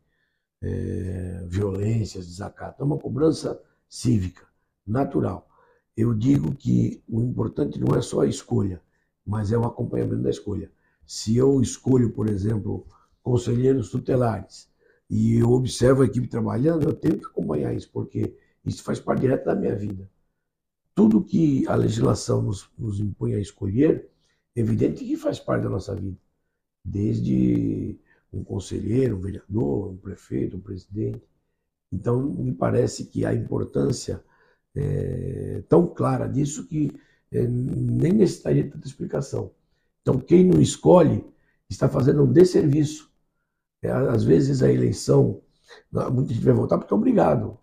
violências, 1.48 2.26
desacato, 2.26 2.82
é 2.82 2.86
uma 2.86 2.98
cobrança 2.98 3.60
cívica, 3.88 4.46
natural. 4.86 5.48
Eu 5.96 6.12
digo 6.12 6.54
que 6.54 7.02
o 7.08 7.20
importante 7.20 7.78
não 7.78 7.94
é 7.96 8.02
só 8.02 8.20
a 8.20 8.26
escolha, 8.26 8.82
mas 9.24 9.52
é 9.52 9.58
o 9.58 9.64
acompanhamento 9.64 10.22
da 10.22 10.30
escolha. 10.30 10.70
Se 11.06 11.36
eu 11.36 11.60
escolho, 11.60 12.10
por 12.12 12.28
exemplo, 12.28 12.86
conselheiros 13.22 13.90
tutelares 13.90 14.68
e 15.08 15.36
eu 15.38 15.50
observo 15.52 16.02
a 16.02 16.06
equipe 16.06 16.26
trabalhando, 16.26 16.84
eu 16.84 16.94
tenho 16.94 17.18
que 17.18 17.26
acompanhar 17.26 17.74
isso, 17.74 17.90
porque 17.92 18.34
isso 18.64 18.82
faz 18.82 18.98
parte 18.98 19.20
direta 19.20 19.44
da 19.44 19.54
minha 19.54 19.76
vida. 19.76 20.10
Tudo 20.94 21.22
que 21.22 21.66
a 21.68 21.74
legislação 21.74 22.42
nos, 22.42 22.68
nos 22.78 23.00
impõe 23.00 23.34
a 23.34 23.40
escolher, 23.40 24.08
evidente 24.54 25.04
que 25.04 25.16
faz 25.16 25.38
parte 25.38 25.62
da 25.62 25.70
nossa 25.70 25.94
vida. 25.94 26.16
Desde 26.84 27.98
um 28.32 28.42
conselheiro, 28.42 29.16
um 29.16 29.20
vereador, 29.20 29.90
um 29.90 29.96
prefeito, 29.96 30.56
um 30.56 30.60
presidente. 30.60 31.22
Então, 31.92 32.22
me 32.22 32.52
parece 32.52 33.06
que 33.06 33.24
a 33.24 33.34
importância 33.34 34.22
é 34.76 35.62
tão 35.68 35.86
clara 35.86 36.28
disso 36.28 36.66
que 36.66 36.92
é, 37.32 37.46
nem 37.46 38.12
necessitaria 38.12 38.70
tanta 38.70 38.86
explicação. 38.86 39.52
Então, 40.02 40.18
quem 40.18 40.44
não 40.44 40.60
escolhe 40.60 41.24
está 41.68 41.88
fazendo 41.88 42.22
um 42.22 42.32
desserviço. 42.32 43.10
É, 43.82 43.90
às 43.90 44.24
vezes 44.24 44.62
a 44.62 44.70
eleição, 44.70 45.42
muita 46.12 46.32
gente 46.32 46.44
vai 46.44 46.54
votar 46.54 46.78
porque 46.78 46.92
é 46.92 46.96
obrigado. 46.96 47.58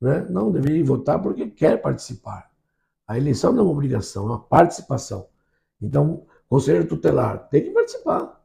Né? 0.00 0.26
Não, 0.30 0.50
deveria 0.50 0.84
votar 0.84 1.20
porque 1.20 1.48
quer 1.48 1.80
participar. 1.80 2.50
A 3.06 3.16
eleição 3.18 3.52
não 3.52 3.60
é 3.60 3.62
uma 3.64 3.72
obrigação, 3.72 4.24
é 4.24 4.26
uma 4.26 4.40
participação. 4.40 5.28
Então, 5.80 6.26
conselheiro 6.48 6.88
tutelar 6.88 7.48
tem 7.48 7.64
que 7.64 7.70
participar. 7.70 8.40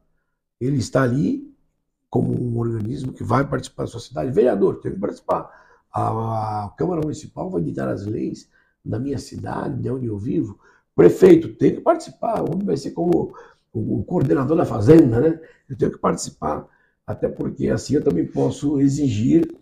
Ele 0.60 0.78
está 0.78 1.02
ali 1.02 1.54
como 2.10 2.32
um 2.32 2.58
organismo 2.58 3.12
que 3.12 3.22
vai 3.22 3.48
participar 3.48 3.84
da 3.84 3.88
sua 3.88 4.00
cidade. 4.00 4.30
Vereador 4.30 4.80
tem 4.80 4.92
que 4.92 4.98
participar. 4.98 5.67
A, 5.92 6.66
a 6.66 6.70
Câmara 6.70 7.00
Municipal 7.00 7.50
vai 7.50 7.62
ditar 7.62 7.88
as 7.88 8.06
leis 8.06 8.50
da 8.84 8.98
minha 8.98 9.18
cidade, 9.18 9.80
de 9.80 9.90
onde 9.90 10.06
eu 10.06 10.18
vivo. 10.18 10.58
Prefeito 10.94 11.54
tem 11.54 11.74
que 11.74 11.80
participar. 11.80 12.42
O 12.42 12.52
homem 12.52 12.66
vai 12.66 12.76
ser 12.76 12.92
como 12.92 13.32
o, 13.72 14.00
o 14.00 14.04
coordenador 14.04 14.56
da 14.56 14.64
fazenda, 14.64 15.20
né? 15.20 15.40
Eu 15.68 15.76
tenho 15.76 15.92
que 15.92 15.98
participar. 15.98 16.66
Até 17.06 17.28
porque 17.28 17.68
assim 17.68 17.94
eu 17.94 18.04
também 18.04 18.26
posso 18.26 18.80
exigir 18.80 19.56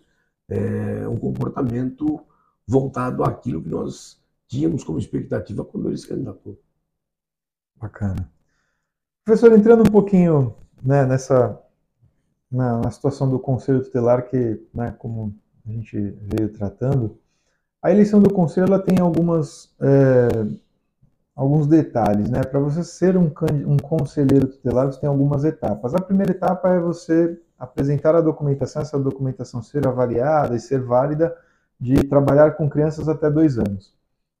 é, 0.49 1.07
um 1.07 1.17
comportamento 1.17 2.19
voltado 2.67 3.23
àquilo 3.23 3.61
que 3.61 3.69
nós 3.69 4.21
tínhamos 4.47 4.83
como 4.83 4.99
expectativa 4.99 5.63
quando 5.63 5.87
ele 5.87 5.97
se 5.97 6.07
candidatou. 6.07 6.59
Bacana. 7.75 8.31
Professor, 9.23 9.51
entrando 9.53 9.81
um 9.81 9.91
pouquinho 9.91 10.55
né, 10.81 11.05
nessa 11.05 11.61
na, 12.49 12.79
na, 12.79 12.91
situação 12.91 13.29
do 13.29 13.39
Conselho 13.39 13.83
Tutelar, 13.83 14.29
que, 14.29 14.65
né, 14.73 14.95
como 14.97 15.35
a 15.67 15.71
gente 15.71 15.99
veio 16.21 16.49
tratando, 16.49 17.17
a 17.81 17.91
eleição 17.91 18.21
do 18.21 18.31
Conselho 18.33 18.67
ela 18.67 18.79
tem 18.79 18.99
algumas, 18.99 19.73
é, 19.81 20.27
alguns 21.35 21.67
detalhes. 21.67 22.29
Né? 22.29 22.41
Para 22.43 22.59
você 22.59 22.83
ser 22.83 23.17
um, 23.17 23.31
um 23.65 23.77
conselheiro 23.77 24.47
tutelar, 24.47 24.87
você 24.87 24.99
tem 24.99 25.09
algumas 25.09 25.43
etapas. 25.43 25.93
A 25.93 26.01
primeira 26.01 26.31
etapa 26.31 26.69
é 26.69 26.79
você 26.79 27.39
apresentar 27.57 28.15
a 28.15 28.21
documentação, 28.21 28.81
essa 28.81 28.99
documentação 28.99 29.61
ser 29.61 29.87
avaliada 29.87 30.55
e 30.55 30.59
ser 30.59 30.81
válida 30.81 31.35
de 31.79 31.95
trabalhar 32.05 32.51
com 32.51 32.69
crianças 32.69 33.07
até 33.07 33.29
dois 33.29 33.57
anos. 33.57 33.93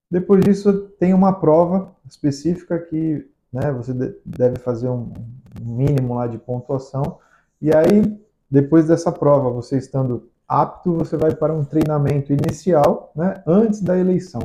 Depois 0.09 0.43
disso, 0.43 0.89
tem 0.99 1.13
uma 1.13 1.33
prova 1.33 1.95
específica 2.07 2.79
que 2.79 3.29
né, 3.51 3.71
você 3.71 3.93
deve 4.25 4.57
fazer 4.59 4.89
um 4.89 5.11
mínimo 5.59 6.15
lá 6.15 6.27
de 6.27 6.37
pontuação 6.37 7.19
e 7.61 7.73
aí, 7.75 8.19
depois 8.49 8.87
dessa 8.87 9.11
prova, 9.11 9.49
você 9.49 9.77
estando 9.77 10.29
apto, 10.47 10.93
você 10.93 11.17
vai 11.17 11.35
para 11.35 11.53
um 11.53 11.65
treinamento 11.65 12.31
inicial, 12.31 13.11
né, 13.15 13.43
antes 13.45 13.81
da 13.81 13.97
eleição. 13.97 14.41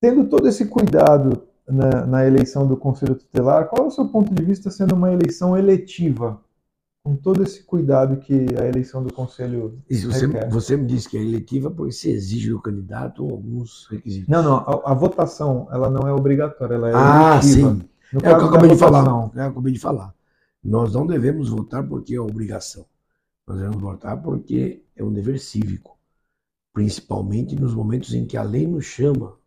Tendo 0.00 0.24
todo 0.24 0.48
esse 0.48 0.66
cuidado 0.66 1.44
na, 1.66 2.04
na, 2.04 2.26
eleição 2.26 2.66
do 2.66 2.76
Conselho 2.76 3.14
Tutelar, 3.14 3.68
qual 3.68 3.84
é 3.84 3.88
o 3.88 3.90
seu 3.90 4.08
ponto 4.08 4.34
de 4.34 4.42
vista 4.42 4.70
sendo 4.70 4.94
uma 4.94 5.12
eleição 5.12 5.56
eletiva? 5.56 6.40
Com 7.02 7.16
todo 7.16 7.42
esse 7.42 7.62
cuidado 7.62 8.16
que 8.16 8.46
a 8.58 8.66
eleição 8.66 9.02
do 9.02 9.12
Conselho. 9.12 9.78
Isso, 9.88 10.10
você, 10.10 10.26
você, 10.26 10.76
me 10.76 10.86
disse 10.86 11.08
que 11.08 11.18
é 11.18 11.20
eletiva 11.20 11.70
porque 11.70 11.92
se 11.92 12.10
exige 12.10 12.50
do 12.50 12.60
candidato 12.60 13.22
alguns 13.22 13.86
requisitos. 13.90 14.28
Não, 14.28 14.42
não, 14.42 14.56
a, 14.56 14.92
a 14.92 14.94
votação 14.94 15.68
ela 15.70 15.90
não 15.90 16.08
é 16.08 16.12
obrigatória, 16.12 16.74
ela 16.74 16.88
é 16.88 16.92
ah, 16.94 17.32
eletiva. 17.34 17.36
Ah, 17.36 17.42
sim. 17.42 17.88
No 18.10 18.20
é 18.20 18.32
o 18.32 18.38
que 18.38 18.44
eu 18.44 18.48
acabei 18.48 18.70
de 18.70 18.76
falar. 18.76 19.06
É 19.06 19.10
o 19.10 19.30
que 19.30 19.38
eu 19.38 19.44
acabei 19.44 19.72
de 19.72 19.78
falar. 19.78 20.14
Nós 20.62 20.94
não 20.94 21.06
devemos 21.06 21.50
votar 21.50 21.86
porque 21.86 22.14
é 22.14 22.20
obrigação. 22.20 22.86
Nós 23.46 23.58
devemos 23.58 23.80
votar 23.80 24.20
porque 24.22 24.82
é 24.96 25.04
um 25.04 25.12
dever 25.12 25.38
cívico, 25.38 25.98
principalmente 26.72 27.54
nos 27.54 27.74
momentos 27.74 28.14
em 28.14 28.26
que 28.26 28.36
a 28.36 28.42
lei 28.42 28.66
nos 28.66 28.84
chama 28.84 29.38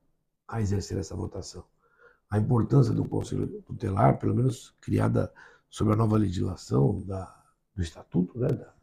a 0.48 0.62
exercer 0.62 0.98
essa 0.98 1.16
votação. 1.16 1.64
A 2.30 2.38
importância 2.38 2.94
do 2.94 3.08
Conselho 3.08 3.48
Tutelar, 3.64 4.20
pelo 4.20 4.36
menos 4.36 4.74
criada 4.82 5.32
sob 5.70 5.92
a 5.92 5.96
nova 5.96 6.18
legislação 6.18 7.02
da, 7.06 7.36
do 7.76 7.82
Estatuto 7.82 8.38
né, 8.38 8.50
da, 8.50 8.74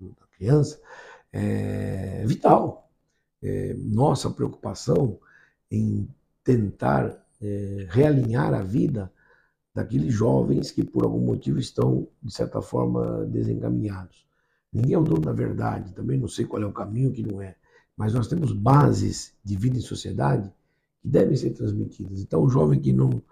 da 0.00 0.26
criança, 0.36 0.80
é 1.32 2.24
vital. 2.26 2.90
É 3.42 3.74
nossa 3.74 4.30
preocupação 4.30 5.18
em 5.70 6.08
tentar 6.44 7.24
é, 7.40 7.86
realinhar 7.88 8.52
a 8.52 8.62
vida 8.62 9.10
daqueles 9.74 10.12
jovens 10.12 10.70
que 10.70 10.84
por 10.84 11.04
algum 11.04 11.24
motivo 11.24 11.58
estão, 11.58 12.06
de 12.22 12.32
certa 12.32 12.60
forma, 12.60 13.24
desencaminhados. 13.26 14.26
Ninguém 14.72 14.94
é 14.94 14.98
o 14.98 15.02
dono 15.02 15.20
da 15.22 15.32
verdade, 15.32 15.92
também 15.94 16.18
não 16.18 16.28
sei 16.28 16.44
qual 16.44 16.62
é 16.62 16.66
o 16.66 16.72
caminho 16.72 17.12
que 17.12 17.22
não 17.22 17.42
é, 17.42 17.56
mas 17.96 18.14
nós 18.14 18.28
temos 18.28 18.52
bases 18.52 19.34
de 19.44 19.56
vida 19.56 19.76
em 19.76 19.80
sociedade 19.80 20.52
que 21.02 21.08
devem 21.08 21.36
ser 21.36 21.50
transmitidas. 21.50 22.20
Então, 22.20 22.42
o 22.42 22.48
jovem 22.48 22.80
que 22.80 22.92
não 22.92 23.22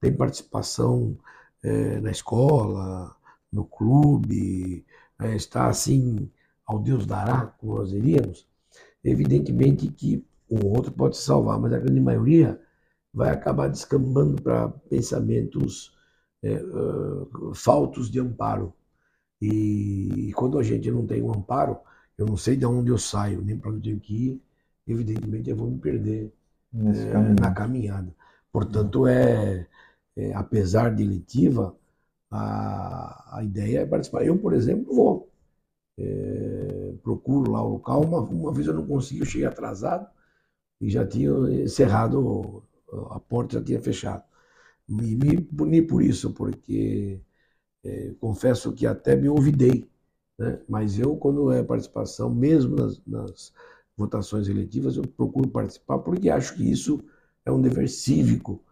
tem 0.00 0.12
participação 0.12 1.16
é, 1.62 2.00
na 2.00 2.10
escola, 2.10 3.14
no 3.50 3.64
clube, 3.64 4.84
é, 5.20 5.34
está 5.34 5.68
assim, 5.68 6.30
ao 6.66 6.78
Deus 6.78 7.06
dará, 7.06 7.46
como 7.58 7.76
nós 7.76 7.90
diríamos, 7.90 8.46
evidentemente 9.02 9.88
que 9.88 10.24
um 10.50 10.66
outro 10.68 10.92
pode 10.92 11.16
se 11.16 11.22
salvar, 11.22 11.58
mas 11.58 11.72
a 11.72 11.78
grande 11.78 12.00
maioria 12.00 12.60
vai 13.12 13.30
acabar 13.30 13.68
descambando 13.68 14.42
para 14.42 14.68
pensamentos 14.68 15.96
é, 16.42 16.62
uh, 16.62 17.54
faltos 17.54 18.10
de 18.10 18.20
amparo. 18.20 18.74
E, 19.40 20.28
e, 20.28 20.32
quando 20.32 20.58
a 20.58 20.62
gente 20.62 20.90
não 20.90 21.06
tem 21.06 21.22
um 21.22 21.32
amparo, 21.32 21.78
eu 22.16 22.26
não 22.26 22.36
sei 22.36 22.56
de 22.56 22.64
onde 22.66 22.90
eu 22.90 22.98
saio, 22.98 23.42
nem 23.42 23.58
para 23.58 23.70
onde 23.70 23.78
eu 23.78 23.82
tenho 23.82 24.00
que 24.00 24.14
ir, 24.28 24.42
evidentemente 24.86 25.50
eu 25.50 25.56
vou 25.56 25.70
me 25.70 25.78
perder 25.78 26.32
é, 26.74 27.40
na 27.40 27.52
caminhada. 27.52 28.14
Portanto, 28.52 29.06
é, 29.06 29.66
é, 30.16 30.34
apesar 30.34 30.94
de 30.94 31.02
eletiva, 31.02 31.76
a, 32.30 33.38
a 33.38 33.44
ideia 33.44 33.80
é 33.80 33.86
participar. 33.86 34.24
Eu, 34.24 34.38
por 34.38 34.54
exemplo, 34.54 34.94
vou. 34.94 35.30
É, 35.98 36.94
procuro 37.02 37.50
lá 37.50 37.62
o 37.62 37.74
local. 37.74 38.02
Uma, 38.02 38.20
uma 38.20 38.52
vez 38.52 38.66
eu 38.66 38.74
não 38.74 38.86
consegui, 38.86 39.20
eu 39.20 39.26
cheguei 39.26 39.46
atrasado 39.46 40.08
e 40.80 40.90
já 40.90 41.06
tinha 41.06 41.30
encerrado 41.62 42.64
a 43.10 43.20
porta 43.20 43.58
já 43.58 43.64
tinha 43.64 43.80
fechado. 43.80 44.22
Me, 44.88 45.16
me 45.16 45.40
puni 45.40 45.82
por 45.82 46.02
isso, 46.02 46.32
porque 46.32 47.20
é, 47.84 48.12
confesso 48.20 48.72
que 48.72 48.86
até 48.86 49.16
me 49.16 49.28
ouvidei. 49.28 49.88
Né? 50.38 50.60
Mas 50.68 50.98
eu, 50.98 51.16
quando 51.16 51.52
é 51.52 51.62
participação, 51.62 52.34
mesmo 52.34 52.76
nas, 52.76 53.00
nas 53.06 53.52
votações 53.96 54.48
eletivas, 54.48 54.96
eu 54.96 55.04
procuro 55.06 55.48
participar, 55.48 55.98
porque 55.98 56.30
acho 56.30 56.54
que 56.54 56.68
isso 56.70 57.00
é 57.44 57.52
um 57.52 57.60
dever 57.60 57.88
cívico. 57.88 58.62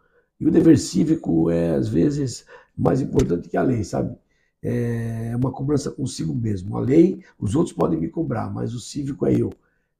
E 0.40 0.46
o 0.46 0.50
dever 0.50 0.78
cívico 0.78 1.50
é, 1.50 1.74
às 1.74 1.88
vezes, 1.88 2.46
mais 2.76 3.00
importante 3.00 3.48
que 3.48 3.56
a 3.56 3.62
lei, 3.62 3.84
sabe? 3.84 4.16
É 4.62 5.34
uma 5.36 5.50
cobrança 5.52 5.90
consigo 5.90 6.34
mesmo. 6.34 6.76
A 6.76 6.80
lei, 6.80 7.24
os 7.38 7.54
outros 7.54 7.74
podem 7.74 7.98
me 8.00 8.08
cobrar, 8.08 8.50
mas 8.50 8.74
o 8.74 8.80
cívico 8.80 9.26
é 9.26 9.34
eu. 9.34 9.52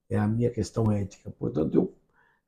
É 0.08 0.18
a 0.18 0.28
minha 0.28 0.50
questão 0.50 0.90
ética. 0.90 1.30
Portanto, 1.30 1.74
eu 1.74 1.94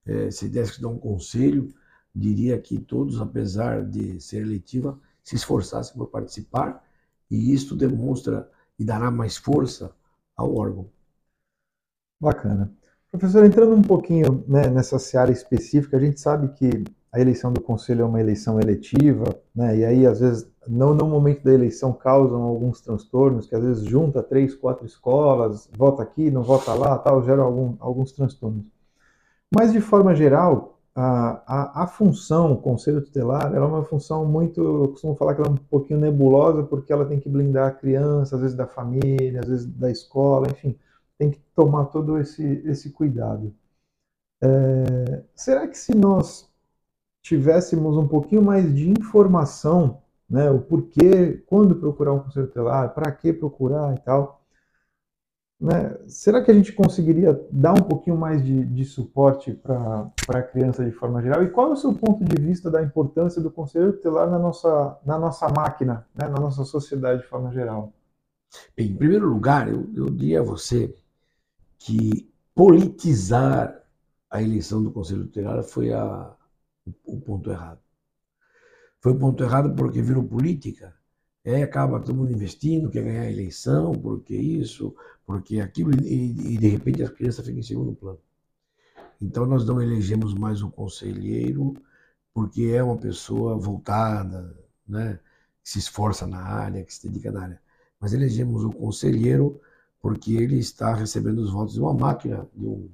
é, 0.06 0.30
se 0.30 0.48
desse 0.48 0.74
que 0.74 0.82
dar 0.82 0.88
um 0.88 0.98
conselho, 0.98 1.72
diria 2.14 2.58
que 2.58 2.78
todos, 2.78 3.20
apesar 3.20 3.84
de 3.84 4.20
ser 4.20 4.42
eletiva, 4.42 4.98
se 5.24 5.34
esforçassem 5.34 5.96
por 5.96 6.08
participar, 6.08 6.84
e 7.30 7.52
isto 7.52 7.74
demonstra 7.74 8.48
e 8.78 8.84
dará 8.84 9.10
mais 9.10 9.36
força 9.36 9.90
ao 10.36 10.54
órgão. 10.54 10.88
Bacana. 12.20 12.72
Professor, 13.10 13.44
entrando 13.44 13.74
um 13.74 13.82
pouquinho 13.82 14.44
né, 14.46 14.68
nessa 14.68 14.98
seara 14.98 15.32
específica, 15.32 15.96
a 15.96 16.00
gente 16.00 16.20
sabe 16.20 16.48
que 16.48 16.84
a 17.12 17.20
eleição 17.20 17.52
do 17.52 17.60
conselho 17.60 18.02
é 18.02 18.04
uma 18.04 18.20
eleição 18.20 18.58
eletiva, 18.58 19.24
né? 19.54 19.78
E 19.78 19.84
aí, 19.84 20.04
às 20.04 20.18
vezes, 20.18 20.50
não 20.66 20.92
no 20.92 21.06
momento 21.06 21.44
da 21.44 21.52
eleição 21.52 21.92
causam 21.92 22.42
alguns 22.42 22.80
transtornos, 22.80 23.46
que 23.46 23.54
às 23.54 23.62
vezes 23.62 23.84
junta 23.84 24.20
três, 24.20 24.52
quatro 24.52 24.84
escolas, 24.84 25.70
vota 25.76 26.02
aqui, 26.02 26.28
não 26.28 26.42
vota 26.42 26.74
lá, 26.74 26.98
tal, 26.98 27.22
gera 27.22 27.42
algum, 27.42 27.76
alguns 27.78 28.10
transtornos. 28.10 28.66
Mas, 29.54 29.72
de 29.72 29.80
forma 29.80 30.12
geral, 30.12 30.73
a, 30.94 31.42
a, 31.46 31.82
a 31.84 31.86
função, 31.86 32.52
o 32.52 32.60
conselho 32.60 33.02
tutelar, 33.02 33.46
ela 33.54 33.66
é 33.66 33.68
uma 33.68 33.84
função 33.84 34.24
muito, 34.24 34.60
eu 34.62 34.88
costumo 34.90 35.16
falar 35.16 35.34
que 35.34 35.40
ela 35.40 35.50
é 35.50 35.52
um 35.52 35.56
pouquinho 35.56 35.98
nebulosa, 35.98 36.62
porque 36.62 36.92
ela 36.92 37.04
tem 37.04 37.18
que 37.18 37.28
blindar 37.28 37.68
a 37.68 37.72
criança, 37.72 38.36
às 38.36 38.42
vezes 38.42 38.56
da 38.56 38.66
família, 38.66 39.40
às 39.40 39.48
vezes 39.48 39.66
da 39.66 39.90
escola, 39.90 40.48
enfim, 40.48 40.78
tem 41.18 41.30
que 41.30 41.40
tomar 41.54 41.86
todo 41.86 42.18
esse, 42.18 42.62
esse 42.64 42.90
cuidado. 42.90 43.52
É, 44.42 45.24
será 45.34 45.66
que 45.66 45.76
se 45.76 45.96
nós 45.96 46.48
tivéssemos 47.22 47.96
um 47.96 48.06
pouquinho 48.06 48.42
mais 48.42 48.72
de 48.74 48.90
informação, 48.90 50.02
né, 50.28 50.50
o 50.50 50.60
porquê, 50.60 51.42
quando 51.46 51.76
procurar 51.76 52.12
um 52.12 52.20
conselho 52.20 52.46
tutelar, 52.46 52.94
para 52.94 53.10
que 53.12 53.32
procurar 53.32 53.94
e 53.94 54.00
tal, 54.00 54.43
né, 55.60 55.96
será 56.06 56.42
que 56.42 56.50
a 56.50 56.54
gente 56.54 56.72
conseguiria 56.72 57.40
dar 57.50 57.72
um 57.72 57.82
pouquinho 57.82 58.16
mais 58.16 58.44
de, 58.44 58.64
de 58.64 58.84
suporte 58.84 59.52
para 59.52 60.10
a 60.28 60.42
criança 60.42 60.84
de 60.84 60.90
forma 60.92 61.22
geral? 61.22 61.42
E 61.42 61.50
qual 61.50 61.70
é 61.70 61.72
o 61.72 61.76
seu 61.76 61.94
ponto 61.94 62.24
de 62.24 62.40
vista 62.40 62.70
da 62.70 62.82
importância 62.82 63.40
do 63.40 63.50
conselho 63.50 63.92
tutelar 63.92 64.28
na 64.30 64.38
nossa, 64.38 64.98
na 65.04 65.18
nossa 65.18 65.48
máquina, 65.48 66.06
né, 66.14 66.28
na 66.28 66.40
nossa 66.40 66.64
sociedade 66.64 67.22
de 67.22 67.28
forma 67.28 67.52
geral? 67.52 67.92
Bem, 68.76 68.90
em 68.90 68.96
primeiro 68.96 69.28
lugar, 69.28 69.68
eu, 69.68 69.88
eu 69.94 70.06
diria 70.06 70.40
a 70.40 70.44
você 70.44 70.94
que 71.78 72.30
politizar 72.54 73.82
a 74.30 74.42
eleição 74.42 74.82
do 74.82 74.90
Conselho 74.90 75.26
Tutelar 75.26 75.62
foi 75.62 75.92
a, 75.92 76.34
o 77.04 77.20
ponto 77.20 77.50
errado. 77.50 77.80
Foi 79.00 79.12
o 79.12 79.18
ponto 79.18 79.42
errado 79.42 79.74
porque 79.74 80.00
virou 80.02 80.24
política. 80.24 80.94
É, 81.44 81.62
acaba 81.62 82.00
todo 82.00 82.14
mundo 82.14 82.32
investindo, 82.32 82.90
quer 82.90 83.04
ganhar 83.04 83.22
a 83.22 83.30
eleição, 83.30 83.92
porque 83.92 84.34
isso, 84.34 84.94
porque 85.26 85.60
aquilo, 85.60 85.92
e, 86.02 86.54
e 86.54 86.58
de 86.58 86.68
repente 86.68 87.02
a 87.02 87.10
criança 87.10 87.42
fica 87.42 87.58
em 87.58 87.62
segundo 87.62 87.94
plano. 87.94 88.18
Então 89.20 89.46
nós 89.46 89.64
não 89.66 89.80
elegemos 89.80 90.34
mais 90.34 90.62
um 90.62 90.70
conselheiro 90.70 91.74
porque 92.32 92.64
é 92.74 92.82
uma 92.82 92.96
pessoa 92.96 93.56
voltada, 93.56 94.56
né, 94.86 95.20
que 95.62 95.70
se 95.70 95.78
esforça 95.78 96.26
na 96.26 96.40
área, 96.42 96.84
que 96.84 96.92
se 96.94 97.08
dedica 97.08 97.30
na 97.30 97.42
área. 97.42 97.62
Mas 98.00 98.12
elegemos 98.12 98.64
o 98.64 98.72
conselheiro 98.72 99.60
porque 100.00 100.34
ele 100.34 100.58
está 100.58 100.94
recebendo 100.94 101.38
os 101.38 101.52
votos 101.52 101.74
de 101.74 101.80
uma 101.80 101.94
máquina, 101.94 102.46
de 102.54 102.66
um 102.66 102.90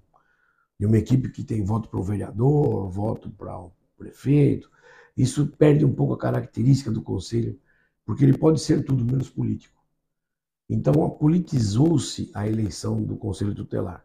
de 0.80 0.86
uma 0.86 0.96
equipe 0.96 1.28
que 1.28 1.44
tem 1.44 1.62
voto 1.62 1.90
para 1.90 2.00
o 2.00 2.02
vereador, 2.02 2.88
voto 2.88 3.28
para 3.30 3.58
o 3.58 3.70
prefeito. 3.98 4.70
Isso 5.14 5.46
perde 5.46 5.84
um 5.84 5.92
pouco 5.92 6.14
a 6.14 6.18
característica 6.18 6.90
do 6.90 7.02
conselho, 7.02 7.60
porque 8.10 8.24
ele 8.24 8.36
pode 8.36 8.60
ser 8.60 8.84
tudo 8.84 9.04
menos 9.04 9.30
político. 9.30 9.80
Então, 10.68 11.08
politizou-se 11.10 12.28
a 12.34 12.44
eleição 12.44 13.00
do 13.00 13.16
conselho 13.16 13.54
tutelar. 13.54 14.04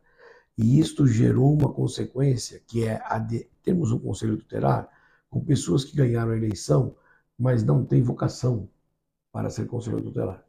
E 0.55 0.79
isto 0.79 1.07
gerou 1.07 1.51
uma 1.51 1.73
consequência, 1.73 2.61
que 2.67 2.85
é 2.85 3.01
a 3.03 3.17
de 3.17 3.49
termos 3.63 3.91
um 3.91 3.97
conselho 3.97 4.37
tutelar 4.37 4.87
com 5.27 5.43
pessoas 5.43 5.83
que 5.83 5.97
ganharam 5.97 6.33
a 6.33 6.37
eleição, 6.37 6.95
mas 7.35 7.63
não 7.63 7.83
têm 7.83 8.03
vocação 8.03 8.69
para 9.31 9.49
ser 9.49 9.65
conselheiro 9.65 10.05
tutelar. 10.05 10.45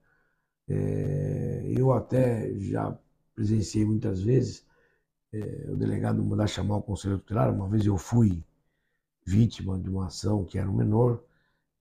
É, 0.69 1.73
eu 1.79 1.95
até 1.95 2.53
já 2.61 2.95
presenciei 3.35 3.87
muitas 3.87 4.21
vezes 4.21 4.67
é, 5.33 5.71
o 5.71 5.77
delegado 5.77 6.23
mandar 6.23 6.47
chamar 6.47 6.77
o 6.77 6.83
conselheiro 6.83 7.23
tutelar. 7.23 7.51
Uma 7.55 7.71
vez 7.71 7.87
eu 7.87 7.97
fui 7.97 8.45
vítima 9.25 9.79
de 9.79 9.89
uma 9.89 10.09
ação 10.09 10.45
que 10.45 10.59
era 10.59 10.69
um 10.69 10.77
menor 10.77 11.25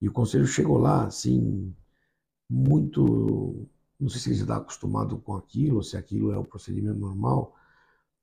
e 0.06 0.08
o 0.08 0.12
conselheiro 0.12 0.50
chegou 0.50 0.78
lá, 0.78 1.06
assim, 1.06 1.74
muito. 2.48 3.66
Não 3.98 4.08
sei 4.08 4.20
se 4.20 4.28
ele 4.30 4.40
está 4.42 4.58
acostumado 4.58 5.18
com 5.18 5.34
aquilo, 5.34 5.82
se 5.82 5.96
aquilo 5.96 6.30
é 6.32 6.38
o 6.38 6.44
procedimento 6.44 7.00
normal, 7.00 7.56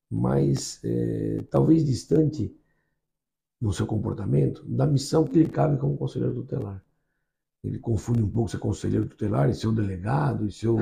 mas 0.09 0.79
é, 0.81 1.43
talvez 1.49 1.83
distante 1.85 2.55
no 3.59 3.73
seu 3.73 3.85
comportamento 3.85 4.63
da 4.65 4.87
missão 4.87 5.25
que 5.25 5.39
lhe 5.39 5.49
cabe 5.49 5.77
como 5.77 5.97
conselheiro 5.97 6.35
tutelar. 6.35 6.81
Ele 7.61 7.79
confunde 7.79 8.23
um 8.23 8.29
pouco 8.29 8.49
ser 8.49 8.59
conselheiro 8.59 9.09
tutelar 9.09 9.49
e 9.49 9.53
ser 9.53 9.67
o 9.67 9.73
delegado, 9.73 10.47
e 10.47 10.51
ser 10.53 10.69
o 10.69 10.77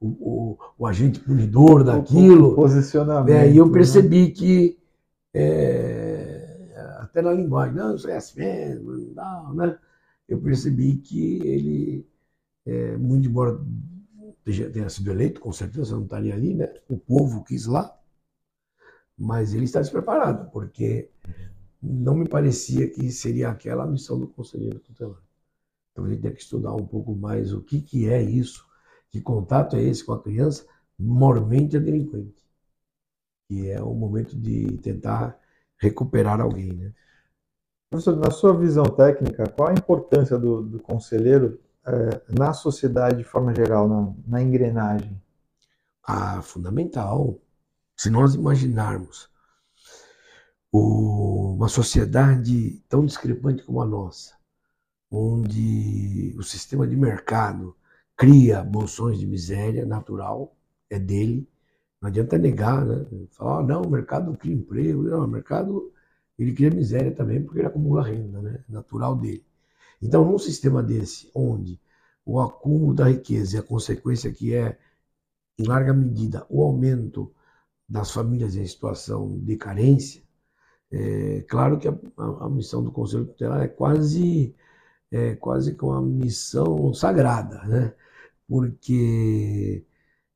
o, 0.00 0.06
o, 0.06 0.58
o 0.78 0.86
agente 0.86 1.20
punidor 1.20 1.84
daquilo. 1.84 2.54
Posicionamento. 2.54 3.34
É, 3.34 3.50
e 3.50 3.56
eu 3.56 3.66
né? 3.66 3.72
percebi 3.72 4.28
né? 4.28 4.30
que, 4.30 4.78
é, 5.34 6.74
até 7.00 7.22
na 7.22 7.32
linguagem, 7.32 7.74
não, 7.74 7.94
isso 7.94 8.08
é 8.08 8.16
assim 8.16 8.40
mesmo, 8.40 9.12
não, 9.14 9.54
né? 9.54 9.78
Eu 10.28 10.40
percebi 10.40 10.96
que 10.96 11.46
ele, 11.46 12.06
é, 12.66 12.96
muito 12.96 13.28
embora 13.28 13.58
tenha 14.72 14.88
sido 14.88 15.10
eleito, 15.10 15.40
com 15.40 15.52
certeza 15.52 15.96
não 15.96 16.04
estaria 16.04 16.34
ali, 16.34 16.54
né? 16.54 16.72
O 16.88 16.98
povo 16.98 17.44
quis 17.44 17.66
lá, 17.66 17.98
mas 19.16 19.54
ele 19.54 19.64
está 19.64 19.80
despreparado, 19.80 20.50
porque 20.50 21.10
não 21.82 22.14
me 22.14 22.28
parecia 22.28 22.88
que 22.90 23.10
seria 23.10 23.50
aquela 23.50 23.84
a 23.84 23.86
missão 23.86 24.18
do 24.18 24.28
conselheiro 24.28 24.78
tutelar. 24.80 25.20
Então 25.92 26.04
a 26.04 26.08
gente 26.08 26.22
tem 26.22 26.32
que 26.32 26.40
estudar 26.40 26.74
um 26.74 26.86
pouco 26.86 27.14
mais 27.14 27.52
o 27.52 27.62
que, 27.62 27.80
que 27.80 28.08
é 28.08 28.22
isso 28.22 28.66
que 29.14 29.20
contato 29.20 29.76
é 29.76 29.82
esse 29.82 30.04
com 30.04 30.12
a 30.12 30.20
criança? 30.20 30.66
Mormente 30.98 31.76
a 31.76 31.80
delinquente. 31.80 32.42
Que 33.48 33.70
é 33.70 33.80
o 33.80 33.94
momento 33.94 34.36
de 34.36 34.76
tentar 34.78 35.38
recuperar 35.78 36.40
alguém. 36.40 36.72
Né? 36.72 36.92
Professor, 37.94 38.16
na 38.16 38.30
sua 38.32 38.58
visão 38.58 38.82
técnica, 38.86 39.48
qual 39.48 39.68
a 39.68 39.72
importância 39.72 40.36
do, 40.36 40.62
do 40.62 40.80
conselheiro 40.80 41.60
é, 41.86 42.22
na 42.28 42.52
sociedade 42.52 43.18
de 43.18 43.22
forma 43.24 43.54
geral, 43.54 43.88
na, 43.88 44.12
na 44.26 44.42
engrenagem? 44.42 45.22
Ah, 46.02 46.42
fundamental. 46.42 47.38
Se 47.96 48.10
nós 48.10 48.34
imaginarmos 48.34 49.30
uma 50.72 51.68
sociedade 51.68 52.82
tão 52.88 53.06
discrepante 53.06 53.62
como 53.62 53.80
a 53.80 53.86
nossa, 53.86 54.34
onde 55.08 56.34
o 56.36 56.42
sistema 56.42 56.88
de 56.88 56.96
mercado 56.96 57.76
cria 58.16 58.64
bolsões 58.64 59.20
de 59.20 59.26
miséria 59.26 59.86
natural, 59.86 60.56
é 60.90 60.98
dele. 60.98 61.48
Não 62.02 62.08
adianta 62.08 62.36
negar, 62.38 62.84
né? 62.84 63.06
Falar, 63.30 63.60
ah, 63.60 63.62
não, 63.62 63.82
o 63.82 63.90
mercado 63.90 64.36
cria 64.36 64.52
emprego. 64.52 65.04
Não, 65.04 65.24
o 65.24 65.28
mercado 65.28 65.93
ele 66.38 66.52
cria 66.54 66.70
miséria 66.70 67.12
também 67.12 67.42
porque 67.42 67.60
ele 67.60 67.68
acumula 67.68 68.02
renda, 68.02 68.40
né? 68.42 68.64
Natural 68.68 69.16
dele. 69.16 69.44
Então, 70.02 70.24
num 70.24 70.38
sistema 70.38 70.82
desse, 70.82 71.30
onde 71.34 71.80
o 72.26 72.40
acúmulo 72.40 72.94
da 72.94 73.08
riqueza 73.08 73.56
e 73.56 73.60
a 73.60 73.62
consequência 73.62 74.32
que 74.32 74.54
é, 74.54 74.78
em 75.58 75.64
larga 75.66 75.92
medida, 75.94 76.46
o 76.50 76.62
aumento 76.62 77.32
das 77.88 78.10
famílias 78.10 78.56
em 78.56 78.66
situação 78.66 79.38
de 79.40 79.56
carência, 79.56 80.22
é 80.90 81.42
claro 81.48 81.78
que 81.78 81.88
a, 81.88 81.92
a, 82.18 82.46
a 82.46 82.50
missão 82.50 82.82
do 82.82 82.92
Conselho 82.92 83.26
Tutelar 83.26 83.62
é 83.62 83.68
quase 83.68 84.54
é 85.10 85.34
quase 85.36 85.74
que 85.74 85.84
uma 85.84 86.02
missão 86.02 86.92
sagrada, 86.94 87.62
né? 87.64 87.94
porque 88.48 89.84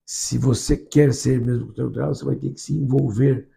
se 0.04 0.38
você 0.38 0.76
quer 0.76 1.12
ser 1.14 1.40
mesmo 1.40 1.72
territorial, 1.72 2.14
você 2.14 2.24
vai 2.24 2.37
ter 2.37 2.50
que 2.52 2.61
se 2.61 2.74
envolver 2.74 3.48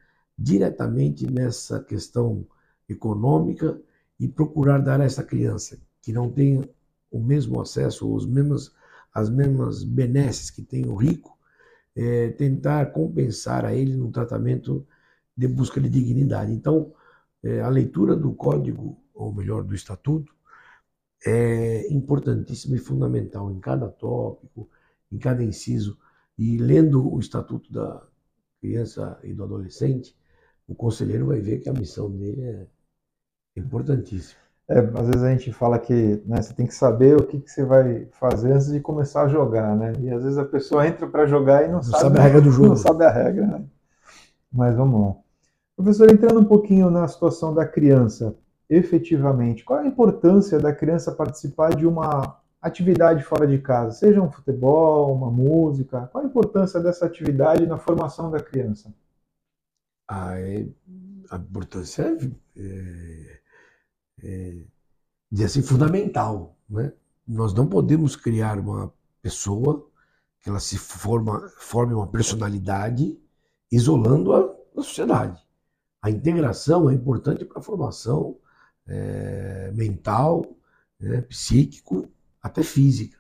diretamente 0.42 1.32
nessa 1.32 1.80
questão 1.84 2.46
econômica 2.90 3.80
e 4.20 4.28
procurar 4.28 4.80
dar 4.80 5.00
a 5.00 5.04
essa 5.04 5.24
criança 5.24 5.80
que 6.02 6.12
não 6.12 6.32
tem 6.32 6.68
o 7.12 7.20
mesmo 7.20 7.62
acesso, 7.62 8.12
os 8.12 8.26
mesmos, 8.26 8.74
as 9.14 9.30
mesmas 9.30 9.84
benesses 9.84 10.50
que 10.50 10.62
tem 10.62 10.88
o 10.88 10.96
rico, 10.96 11.38
é, 11.96 12.30
tentar 12.30 12.88
compensar 12.88 13.66
a 13.66 13.74
ele 13.74 13.96
no 13.96 14.12
tratamento 14.12 14.86
de 15.36 15.48
busca 15.48 15.80
de 15.80 15.90
dignidade. 15.90 16.52
Então, 16.52 16.94
é, 17.44 17.62
a 17.62 17.70
leitura 17.70 18.16
do 18.16 18.34
código, 18.34 18.98
ou 19.14 19.34
melhor, 19.34 19.64
do 19.64 19.76
estatuto, 19.76 20.34
é 21.26 21.88
importantíssimo 21.94 22.76
e 22.76 22.80
fundamental 22.80 23.52
em 23.52 23.60
cada 23.60 23.88
tópico, 23.88 24.70
em 25.12 25.18
cada 25.20 25.44
inciso. 25.44 25.98
E 26.38 26.58
lendo 26.58 27.14
o 27.14 27.20
Estatuto 27.20 27.72
da 27.72 28.02
Criança 28.60 29.20
e 29.24 29.34
do 29.34 29.44
Adolescente, 29.44 30.16
o 30.72 30.76
conselheiro 30.76 31.28
vai 31.28 31.42
ver 31.42 31.60
que 31.60 31.70
a 31.70 31.74
missão 31.74 32.10
dele 32.10 32.42
é 32.42 32.66
importantíssima. 33.58 34.40
É, 34.70 34.80
às 34.80 35.08
vezes 35.08 35.24
a 35.24 35.30
gente 35.30 35.52
fala 35.52 35.78
que 35.78 36.22
né, 36.26 36.42
você 36.42 36.54
tem 36.54 36.66
que 36.66 36.74
saber 36.74 37.18
o 37.18 37.28
que, 37.28 37.42
que, 37.42 37.52
você 37.52 37.66
vai 37.66 38.08
fazer 38.14 38.54
antes 38.54 38.72
de 38.72 38.80
começar 38.80 39.24
a 39.24 39.28
jogar, 39.28 39.76
né? 39.76 39.92
E 40.00 40.10
às 40.10 40.24
vezes 40.24 40.38
a 40.38 40.46
pessoa 40.46 40.88
entra 40.88 41.06
para 41.06 41.26
jogar 41.26 41.66
e 41.66 41.68
não, 41.68 41.76
não 41.76 41.84
sabe, 41.84 42.04
sabe, 42.04 42.20
a 42.20 42.22
regra 42.22 42.42
do 42.42 42.52
jogo. 42.52 42.70
Não 42.70 42.76
sabe 42.78 43.04
a 43.04 43.12
regra, 43.12 43.46
né? 43.46 43.66
Mas 44.52 44.76
vamos 44.76 45.02
lá. 45.02 45.16
Professor, 45.76 46.10
entrando 46.10 46.40
um 46.40 46.46
pouquinho 46.46 46.90
na 46.90 47.06
situação 47.08 47.54
da 47.54 47.66
criança, 47.66 48.34
efetivamente? 48.70 49.66
Qual 49.66 49.80
a 49.80 49.86
importância 49.86 50.58
da 50.58 50.74
criança 50.74 51.12
participar 51.12 51.76
de 51.76 51.86
uma 51.86 52.40
atividade 52.62 53.24
fora 53.24 53.46
de 53.46 53.58
casa, 53.58 53.92
seja 53.92 54.22
um 54.22 54.32
futebol, 54.32 55.14
uma 55.14 55.30
música? 55.30 56.08
Qual 56.14 56.24
a 56.24 56.28
importância 56.28 56.80
dessa 56.80 57.06
atividade 57.06 57.66
na 57.66 57.78
formação 57.78 58.32
da 58.32 58.40
criança? 58.40 58.94
A 61.30 61.38
importância 61.38 62.18
é, 62.58 63.40
é, 64.24 64.64
dizer 65.32 65.46
assim, 65.46 65.62
fundamental. 65.62 66.58
Né? 66.70 66.92
Nós 67.26 67.54
não 67.54 67.68
podemos 67.68 68.16
criar 68.16 68.60
uma 68.60 68.94
pessoa 69.22 69.90
que 70.42 70.50
ela 70.50 70.60
se 70.60 70.78
forma, 70.78 71.48
forme 71.58 71.94
uma 71.94 72.08
personalidade 72.08 73.18
isolando-a 73.72 74.42
da 74.76 74.84
sociedade. 74.84 75.42
A 76.02 76.10
integração 76.10 76.90
é 76.90 76.94
importante 76.94 77.46
para 77.46 77.60
a 77.60 77.64
formação 77.64 78.38
é, 78.88 79.72
mental, 79.74 80.44
né, 81.00 81.22
psíquico, 81.22 82.10
até 82.42 82.64
física. 82.64 83.18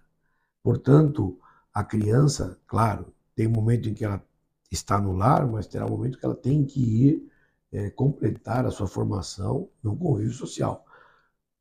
Portanto, 0.63 1.39
a 1.73 1.83
criança, 1.83 2.59
claro, 2.67 3.13
tem 3.35 3.47
um 3.47 3.51
momento 3.51 3.87
em 3.87 3.93
que 3.93 4.03
ela 4.03 4.23
está 4.71 4.99
no 4.99 5.13
lar, 5.13 5.47
mas 5.47 5.67
terá 5.67 5.85
um 5.85 5.89
momento 5.91 6.17
que 6.17 6.25
ela 6.25 6.35
tem 6.35 6.65
que 6.65 6.79
ir 6.79 7.31
é, 7.71 7.89
completar 7.89 8.65
a 8.65 8.71
sua 8.71 8.87
formação 8.87 9.69
no 9.83 9.95
convívio 9.95 10.33
social. 10.33 10.85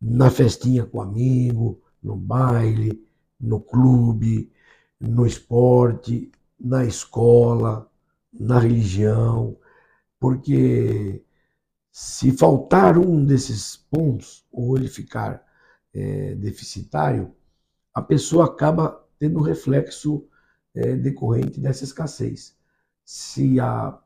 Na 0.00 0.30
festinha 0.30 0.86
com 0.86 1.00
amigo, 1.00 1.82
no 2.02 2.16
baile, 2.16 3.06
no 3.38 3.60
clube, 3.60 4.52
no 4.98 5.26
esporte, 5.26 6.30
na 6.58 6.84
escola, 6.84 7.90
na 8.32 8.58
religião, 8.58 9.56
porque 10.18 11.24
se 11.90 12.32
faltar 12.32 12.98
um 12.98 13.24
desses 13.24 13.76
pontos, 13.76 14.46
ou 14.52 14.76
ele 14.76 14.88
ficar 14.88 15.44
é, 15.92 16.34
deficitário, 16.36 17.34
a 17.94 18.02
pessoa 18.02 18.46
acaba 18.46 19.04
tendo 19.18 19.40
reflexo 19.40 20.26
é, 20.74 20.94
decorrente 20.96 21.60
dessa 21.60 21.84
escassez. 21.84 22.56
Se 23.12 23.58
a, 23.58 23.98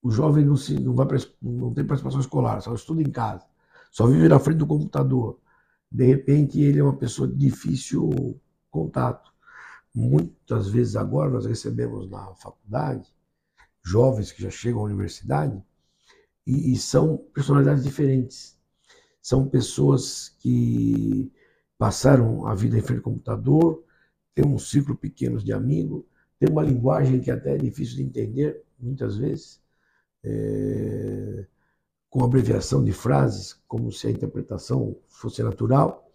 o 0.00 0.08
jovem 0.08 0.44
não, 0.44 0.56
se, 0.56 0.78
não, 0.78 0.94
vai, 0.94 1.08
não 1.42 1.74
tem 1.74 1.84
participação 1.84 2.20
escolar, 2.20 2.60
só 2.60 2.72
estuda 2.72 3.02
em 3.02 3.10
casa, 3.10 3.44
só 3.90 4.06
vive 4.06 4.28
na 4.28 4.38
frente 4.38 4.58
do 4.58 4.68
computador, 4.68 5.40
de 5.90 6.06
repente 6.06 6.60
ele 6.60 6.78
é 6.78 6.84
uma 6.84 6.96
pessoa 6.96 7.26
de 7.26 7.34
difícil 7.34 8.40
contato. 8.70 9.32
Muitas 9.92 10.68
vezes 10.68 10.94
agora 10.94 11.28
nós 11.28 11.44
recebemos 11.44 12.08
na 12.08 12.32
faculdade 12.36 13.12
jovens 13.82 14.30
que 14.30 14.42
já 14.42 14.50
chegam 14.50 14.82
à 14.82 14.84
universidade 14.84 15.60
e, 16.46 16.72
e 16.72 16.76
são 16.76 17.16
personalidades 17.34 17.82
diferentes. 17.82 18.56
São 19.20 19.48
pessoas 19.48 20.28
que 20.38 21.32
passaram 21.76 22.46
a 22.46 22.54
vida 22.54 22.78
em 22.78 22.80
frente 22.80 22.98
ao 22.98 23.10
computador, 23.10 23.82
têm 24.36 24.46
um 24.46 24.56
ciclo 24.56 24.94
pequeno 24.94 25.42
de 25.42 25.52
amigos, 25.52 26.04
têm 26.44 26.52
uma 26.52 26.62
linguagem 26.62 27.20
que 27.20 27.30
até 27.30 27.54
é 27.54 27.58
difícil 27.58 27.96
de 27.96 28.02
entender, 28.02 28.62
muitas 28.78 29.16
vezes, 29.16 29.60
é, 30.22 31.46
com 32.10 32.24
abreviação 32.24 32.84
de 32.84 32.92
frases, 32.92 33.54
como 33.66 33.90
se 33.90 34.06
a 34.06 34.10
interpretação 34.10 34.96
fosse 35.08 35.42
natural. 35.42 36.12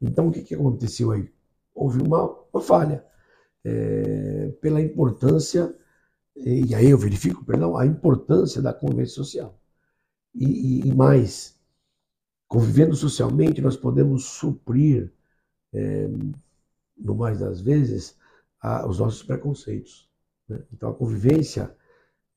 Então, 0.00 0.28
o 0.28 0.32
que, 0.32 0.42
que 0.42 0.54
aconteceu 0.54 1.12
aí? 1.12 1.30
Houve 1.74 2.02
uma, 2.02 2.24
uma 2.52 2.62
falha. 2.62 3.04
É, 3.64 4.48
pela 4.60 4.80
importância 4.80 5.74
e 6.40 6.74
aí 6.74 6.90
eu 6.90 6.98
verifico, 6.98 7.44
perdão, 7.44 7.76
a 7.76 7.84
importância 7.84 8.62
da 8.62 8.72
convivência 8.72 9.14
social. 9.14 9.58
E, 10.34 10.44
e, 10.44 10.88
e 10.88 10.94
mais, 10.94 11.58
convivendo 12.46 12.94
socialmente, 12.94 13.60
nós 13.60 13.76
podemos 13.76 14.24
suprir, 14.24 15.12
é, 15.72 16.08
no 16.96 17.14
mais 17.16 17.40
das 17.40 17.60
vezes, 17.60 18.16
a, 18.60 18.86
os 18.86 18.98
nossos 18.98 19.22
preconceitos. 19.22 20.08
Né? 20.48 20.62
Então, 20.72 20.90
a 20.90 20.94
convivência 20.94 21.74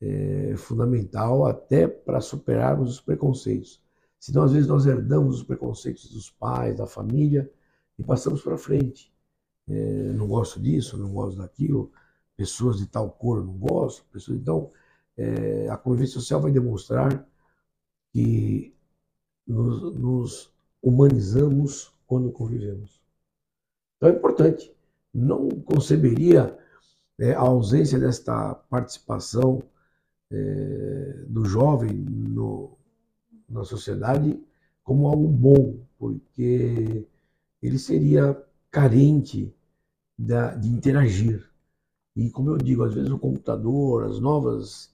é 0.01 0.55
fundamental 0.57 1.45
até 1.45 1.87
para 1.87 2.19
superarmos 2.21 2.89
os 2.91 3.01
preconceitos. 3.01 3.81
Senão, 4.19 4.43
às 4.43 4.51
vezes, 4.51 4.67
nós 4.67 4.85
herdamos 4.85 5.37
os 5.37 5.43
preconceitos 5.43 6.09
dos 6.11 6.29
pais, 6.29 6.77
da 6.77 6.87
família 6.87 7.51
e 7.97 8.03
passamos 8.03 8.41
para 8.41 8.57
frente. 8.57 9.11
É, 9.67 10.13
não 10.13 10.27
gosto 10.27 10.59
disso, 10.59 10.97
não 10.97 11.13
gosto 11.13 11.37
daquilo 11.37 11.91
pessoas 12.41 12.77
de 12.77 12.87
tal 12.87 13.11
cor 13.11 13.45
não 13.45 13.53
gosto, 13.53 14.03
pessoas, 14.05 14.39
então 14.39 14.71
é, 15.15 15.69
a 15.69 15.77
convivência 15.77 16.15
social 16.15 16.41
vai 16.41 16.51
demonstrar 16.51 17.23
que 18.11 18.75
nos, 19.45 19.93
nos, 19.95 20.53
humanizamos 20.81 21.93
quando 22.07 22.31
convivemos. 22.31 22.99
Então 23.95 24.09
é 24.09 24.13
importante. 24.13 24.75
Não 25.13 25.49
conceberia 25.49 26.57
é, 27.19 27.33
a 27.33 27.39
ausência 27.39 27.99
desta 27.99 28.55
participação 28.69 29.61
é, 30.31 31.25
do 31.27 31.45
jovem 31.45 31.93
no, 31.93 32.77
na 33.49 33.63
sociedade 33.63 34.41
como 34.83 35.07
algo 35.07 35.27
bom, 35.27 35.79
porque 35.97 37.05
ele 37.61 37.77
seria 37.77 38.41
carente 38.69 39.53
da, 40.17 40.55
de 40.55 40.69
interagir. 40.69 41.47
E, 42.15 42.29
como 42.29 42.49
eu 42.49 42.57
digo, 42.57 42.83
às 42.83 42.93
vezes 42.93 43.09
o 43.09 43.19
computador, 43.19 44.03
as 44.03 44.19
novas 44.19 44.93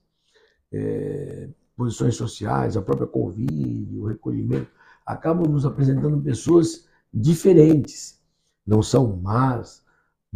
é, 0.71 1.49
posições 1.75 2.15
sociais, 2.15 2.75
a 2.75 2.82
própria 2.82 3.08
Covid, 3.08 3.97
o 3.97 4.06
recolhimento, 4.06 4.69
acabam 5.06 5.47
nos 5.47 5.65
apresentando 5.65 6.21
pessoas 6.21 6.88
diferentes. 7.13 8.19
Não 8.65 8.82
são 8.82 9.15
más, 9.15 9.84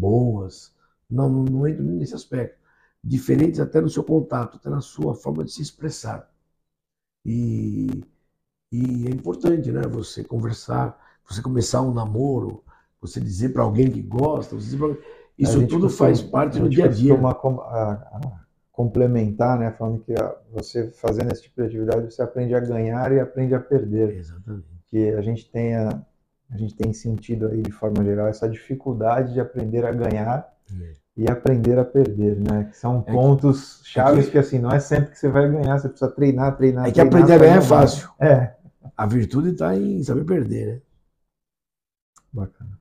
boas, 0.02 0.74
não, 1.10 1.30
não, 1.30 1.68
entro 1.68 1.84
nesse 1.84 2.16
aspecto. 2.16 2.60
Diferentes 3.04 3.60
até 3.60 3.80
no 3.80 3.90
seu 3.90 4.04
contato, 4.04 4.58
até 4.58 4.70
na 4.70 4.82
sua 4.82 5.14
forma 5.14 5.44
de 5.44 5.52
se 5.52 5.62
expressar. 5.62 6.30
E, 7.24 8.04
e 8.72 9.08
é 9.08 9.12
importante, 9.12 9.72
né? 9.72 9.82
Você 9.84 10.24
conversar, 10.24 11.00
você 11.28 11.42
começar 11.42 11.82
um 11.82 11.94
namoro, 11.94 12.64
você 13.00 13.20
dizer 13.20 13.50
para 13.50 13.64
alguém 13.64 13.92
que 13.92 14.02
gosta, 14.02 14.56
você 14.56 14.66
dizer 14.66 14.78
pra 14.78 14.98
isso 15.38 15.68
tudo 15.68 15.88
costuma, 15.88 16.08
faz 16.08 16.22
parte 16.22 16.60
do 16.60 16.70
dia 16.70 16.86
a 16.86 16.88
dia. 16.88 17.16
A, 17.16 17.30
a, 17.30 17.92
a 17.94 18.42
complementar, 18.72 19.60
né, 19.60 19.72
falando 19.72 20.02
que 20.02 20.14
você 20.52 20.90
fazendo 20.92 21.32
esse 21.32 21.44
tipo 21.44 21.62
de 21.62 21.68
atividade, 21.68 22.12
você 22.12 22.22
aprende 22.22 22.56
a 22.56 22.60
ganhar 22.60 23.12
e 23.12 23.20
aprende 23.20 23.54
a 23.54 23.60
perder. 23.60 24.18
Exatamente. 24.18 24.66
Que 24.88 25.10
a 25.10 25.22
gente 25.22 25.50
tenha 25.52 26.06
a 26.52 26.58
gente 26.58 26.76
tem 26.76 26.92
sentido 26.92 27.48
aí 27.48 27.62
de 27.62 27.72
forma 27.72 28.04
geral 28.04 28.28
essa 28.28 28.48
dificuldade 28.48 29.34
de 29.34 29.40
aprender 29.40 29.86
a 29.86 29.92
ganhar 29.92 30.54
é. 30.70 30.94
e 31.16 31.32
aprender 31.32 31.80
a 31.80 31.86
perder, 31.86 32.38
né? 32.40 32.66
Que 32.66 32.78
são 32.78 33.04
é 33.08 33.12
pontos 33.12 33.78
que, 33.78 33.90
chaves 33.90 34.24
é 34.24 34.26
que, 34.26 34.32
que, 34.32 34.38
assim 34.38 34.60
não 34.60 34.72
é 34.72 34.80
sempre 34.80 35.12
que 35.12 35.18
você 35.20 35.30
vai 35.30 35.50
ganhar, 35.50 35.80
você 35.80 35.88
precisa 35.88 36.12
treinar, 36.12 36.58
treinar. 36.58 36.86
É 36.86 36.88
que 36.90 36.94
treinar, 36.96 37.14
aprender 37.14 37.34
a 37.34 37.38
ganhar 37.38 37.58
é 37.58 37.62
fácil. 37.62 38.10
É. 38.20 38.54
A 38.98 39.06
virtude 39.06 39.52
está 39.52 39.76
em 39.76 40.04
saber 40.04 40.26
perder, 40.26 40.68
né? 40.68 40.82
Bacana. 42.34 42.80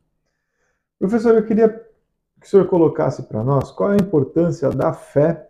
Professor, 0.98 1.34
eu 1.34 1.44
queria 1.44 1.68
que 1.68 2.46
o 2.46 2.48
senhor 2.48 2.66
colocasse 2.66 3.22
para 3.22 3.42
nós 3.42 3.70
qual 3.70 3.92
é 3.92 3.94
a 3.94 4.02
importância 4.02 4.70
da 4.70 4.92
fé 4.92 5.48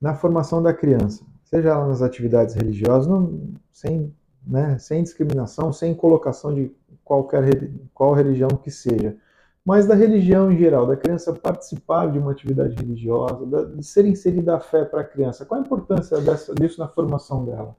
na 0.00 0.14
formação 0.14 0.62
da 0.62 0.74
criança, 0.74 1.24
seja 1.44 1.70
ela 1.70 1.86
nas 1.86 2.02
atividades 2.02 2.54
religiosas, 2.54 3.06
não, 3.06 3.54
sem, 3.72 4.14
né, 4.46 4.78
sem 4.78 5.02
discriminação, 5.02 5.72
sem 5.72 5.94
colocação 5.94 6.54
de 6.54 6.70
qualquer 7.04 7.70
qual 7.92 8.14
religião 8.14 8.50
que 8.50 8.70
seja, 8.70 9.16
mas 9.64 9.86
da 9.86 9.94
religião 9.94 10.50
em 10.50 10.58
geral, 10.58 10.86
da 10.86 10.96
criança 10.96 11.32
participar 11.32 12.10
de 12.10 12.18
uma 12.18 12.32
atividade 12.32 12.74
religiosa, 12.76 13.46
da, 13.46 13.64
de 13.64 13.82
ser 13.82 14.04
inserida 14.06 14.56
a 14.56 14.60
fé 14.60 14.84
para 14.84 15.00
a 15.00 15.04
criança. 15.04 15.44
Qual 15.46 15.60
a 15.60 15.64
importância 15.64 16.20
dessa, 16.20 16.54
disso 16.54 16.78
na 16.80 16.88
formação 16.88 17.44
dela? 17.44 17.76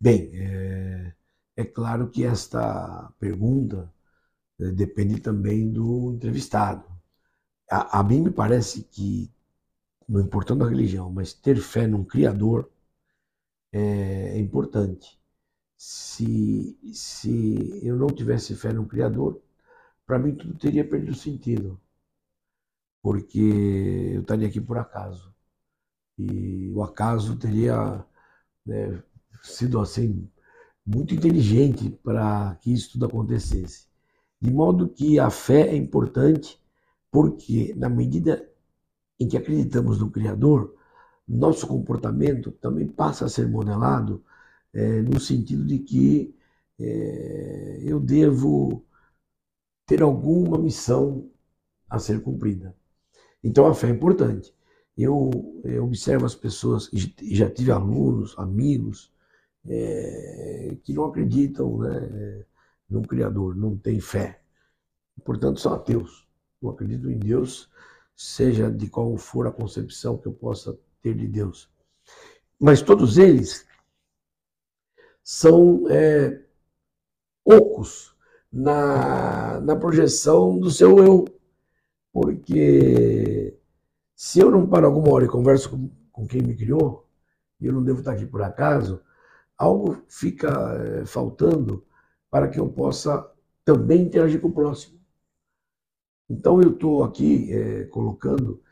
Bem, 0.00 0.30
é, 0.34 1.12
é 1.56 1.64
claro 1.64 2.08
que 2.08 2.24
esta 2.24 3.12
pergunta 3.18 3.92
é, 4.60 4.70
depende 4.70 5.20
também 5.20 5.70
do 5.70 6.12
entrevistado 6.14 6.84
a, 7.70 8.00
a 8.00 8.02
mim 8.02 8.20
me 8.22 8.30
parece 8.30 8.82
que, 8.84 9.30
não 10.08 10.20
importando 10.20 10.64
a 10.64 10.68
religião, 10.68 11.10
mas 11.10 11.32
ter 11.32 11.56
fé 11.60 11.86
num 11.86 12.04
Criador 12.04 12.70
é, 13.72 14.36
é 14.36 14.38
importante. 14.38 15.19
Se, 15.82 16.78
se 16.92 17.80
eu 17.82 17.96
não 17.96 18.08
tivesse 18.08 18.54
fé 18.54 18.70
num 18.70 18.84
Criador, 18.84 19.40
para 20.04 20.18
mim 20.18 20.34
tudo 20.34 20.58
teria 20.58 20.86
perdido 20.86 21.14
sentido. 21.14 21.80
Porque 23.02 23.40
eu 24.12 24.20
estaria 24.20 24.46
aqui 24.46 24.60
por 24.60 24.76
acaso. 24.76 25.34
E 26.18 26.70
o 26.74 26.82
acaso 26.82 27.34
teria 27.38 28.04
né, 28.66 29.02
sido 29.42 29.80
assim 29.80 30.30
muito 30.84 31.14
inteligente 31.14 31.88
para 32.04 32.56
que 32.56 32.74
isso 32.74 32.92
tudo 32.92 33.06
acontecesse. 33.06 33.88
De 34.38 34.50
modo 34.52 34.86
que 34.86 35.18
a 35.18 35.30
fé 35.30 35.68
é 35.68 35.76
importante 35.76 36.60
porque, 37.10 37.74
na 37.74 37.88
medida 37.88 38.46
em 39.18 39.26
que 39.26 39.38
acreditamos 39.38 39.98
no 39.98 40.10
Criador, 40.10 40.76
nosso 41.26 41.66
comportamento 41.66 42.52
também 42.52 42.86
passa 42.86 43.24
a 43.24 43.30
ser 43.30 43.48
modelado 43.48 44.22
é, 44.72 45.02
no 45.02 45.20
sentido 45.20 45.64
de 45.64 45.78
que 45.78 46.34
é, 46.78 47.80
eu 47.84 48.00
devo 48.00 48.84
ter 49.86 50.02
alguma 50.02 50.58
missão 50.58 51.30
a 51.88 51.98
ser 51.98 52.22
cumprida. 52.22 52.74
Então 53.42 53.66
a 53.66 53.74
fé 53.74 53.88
é 53.88 53.90
importante. 53.90 54.54
Eu, 54.96 55.30
eu 55.64 55.84
observo 55.84 56.26
as 56.26 56.34
pessoas, 56.34 56.90
já 57.22 57.50
tive 57.50 57.72
alunos, 57.72 58.34
amigos, 58.38 59.12
é, 59.66 60.76
que 60.82 60.92
não 60.92 61.04
acreditam, 61.04 61.78
né? 61.78 62.44
num 62.88 63.02
Criador, 63.02 63.54
não 63.54 63.76
têm 63.76 64.00
fé. 64.00 64.42
Portanto, 65.24 65.60
são 65.60 65.72
ateus. 65.72 66.28
Não 66.60 66.70
acreditam 66.70 67.10
em 67.10 67.18
Deus, 67.18 67.70
seja 68.14 68.70
de 68.70 68.88
qual 68.88 69.16
for 69.16 69.46
a 69.46 69.52
concepção 69.52 70.18
que 70.18 70.26
eu 70.26 70.32
possa 70.32 70.78
ter 71.00 71.14
de 71.14 71.26
Deus. 71.26 71.70
Mas 72.60 72.82
todos 72.82 73.16
eles 73.16 73.66
são 75.22 75.88
é, 75.88 76.42
ocos 77.44 78.14
na, 78.52 79.60
na 79.60 79.76
projeção 79.76 80.58
do 80.58 80.70
seu 80.70 80.98
eu. 80.98 81.24
Porque 82.12 83.56
se 84.14 84.40
eu 84.40 84.50
não 84.50 84.66
paro 84.66 84.86
alguma 84.86 85.12
hora 85.12 85.24
e 85.24 85.28
converso 85.28 85.70
com, 85.70 85.90
com 86.10 86.26
quem 86.26 86.42
me 86.42 86.56
criou, 86.56 87.08
e 87.60 87.66
eu 87.66 87.72
não 87.72 87.82
devo 87.84 88.00
estar 88.00 88.12
aqui 88.12 88.26
por 88.26 88.42
acaso, 88.42 89.02
algo 89.56 90.02
fica 90.08 90.48
é, 90.48 91.04
faltando 91.04 91.84
para 92.30 92.48
que 92.48 92.58
eu 92.58 92.68
possa 92.68 93.30
também 93.64 94.02
interagir 94.02 94.40
com 94.40 94.48
o 94.48 94.52
próximo. 94.52 94.98
Então 96.28 96.60
eu 96.62 96.70
estou 96.70 97.04
aqui 97.04 97.52
é, 97.52 97.84
colocando 97.84 98.62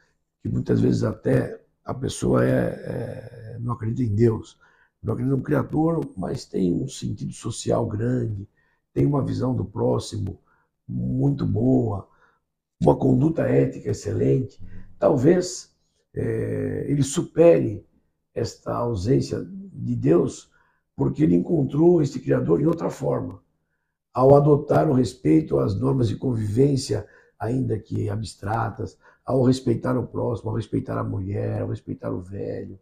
que 0.42 0.48
muitas 0.48 0.80
vezes 0.80 1.02
até 1.02 1.60
a 1.84 1.92
pessoa 1.92 2.44
é, 2.44 2.50
é, 2.50 3.58
não 3.60 3.72
acredita 3.72 4.02
em 4.02 4.14
Deus, 4.14 4.58
acredita 5.02 5.36
no 5.36 5.42
Criador, 5.42 6.12
mas 6.16 6.44
tem 6.44 6.72
um 6.72 6.88
sentido 6.88 7.32
social 7.32 7.86
grande, 7.86 8.48
tem 8.92 9.06
uma 9.06 9.24
visão 9.24 9.54
do 9.54 9.64
próximo 9.64 10.40
muito 10.86 11.46
boa, 11.46 12.08
uma 12.80 12.96
conduta 12.96 13.42
ética 13.42 13.90
excelente. 13.90 14.60
Talvez 14.98 15.74
é, 16.14 16.86
ele 16.88 17.02
supere 17.02 17.86
esta 18.34 18.74
ausência 18.74 19.44
de 19.72 19.94
Deus 19.94 20.50
porque 20.96 21.22
ele 21.22 21.36
encontrou 21.36 22.02
este 22.02 22.18
Criador 22.18 22.60
em 22.60 22.66
outra 22.66 22.90
forma. 22.90 23.40
Ao 24.12 24.34
adotar 24.34 24.90
o 24.90 24.94
respeito 24.94 25.58
às 25.58 25.78
normas 25.78 26.08
de 26.08 26.16
convivência, 26.16 27.06
ainda 27.38 27.78
que 27.78 28.10
abstratas, 28.10 28.98
ao 29.24 29.44
respeitar 29.44 29.96
o 29.96 30.06
próximo, 30.06 30.50
ao 30.50 30.56
respeitar 30.56 30.98
a 30.98 31.04
mulher, 31.04 31.62
ao 31.62 31.68
respeitar 31.68 32.10
o 32.10 32.20
velho, 32.20 32.80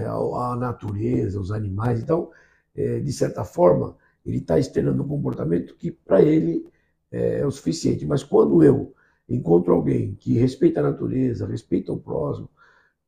a 0.00 0.56
natureza, 0.56 1.40
os 1.40 1.50
animais. 1.52 2.00
Então, 2.00 2.30
é, 2.74 3.00
de 3.00 3.12
certa 3.12 3.44
forma, 3.44 3.96
ele 4.24 4.38
está 4.38 4.58
externando 4.58 5.02
um 5.02 5.08
comportamento 5.08 5.76
que 5.76 5.90
para 5.90 6.22
ele 6.22 6.66
é, 7.12 7.40
é 7.40 7.46
o 7.46 7.50
suficiente. 7.50 8.06
Mas 8.06 8.22
quando 8.24 8.62
eu 8.62 8.94
encontro 9.28 9.72
alguém 9.72 10.14
que 10.14 10.34
respeita 10.34 10.80
a 10.80 10.90
natureza, 10.90 11.46
respeita 11.46 11.92
o 11.92 11.98
próximo, 11.98 12.48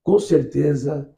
com 0.03 0.19
certeza 0.19 1.11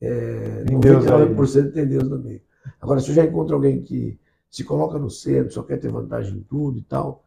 é, 0.00 0.64
99% 0.64 1.72
tem 1.72 1.86
Deus 1.86 2.08
no 2.08 2.18
meio. 2.18 2.42
Agora, 2.80 3.00
se 3.00 3.10
eu 3.10 3.14
já 3.14 3.24
encontro 3.24 3.54
alguém 3.54 3.82
que 3.82 4.18
se 4.50 4.64
coloca 4.64 4.98
no 4.98 5.10
centro, 5.10 5.52
só 5.52 5.62
quer 5.62 5.78
ter 5.78 5.90
vantagem 5.90 6.36
em 6.38 6.42
tudo 6.42 6.78
e 6.78 6.82
tal, 6.82 7.24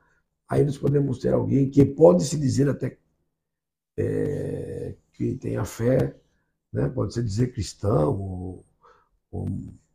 aí 0.48 0.64
nós 0.64 0.78
podemos 0.78 1.20
ter 1.20 1.34
alguém 1.34 1.70
que 1.70 1.84
pode 1.84 2.24
se 2.24 2.38
dizer 2.38 2.70
até 2.70 2.98
é, 3.98 4.96
que 5.14 5.36
tem 5.36 5.58
a 5.58 5.66
fé, 5.66 6.16
né? 6.72 6.90
pode 6.90 7.14
ser 7.14 7.24
dizer 7.24 7.54
cristão, 7.54 8.20
ou, 8.20 8.66
ou 9.32 9.48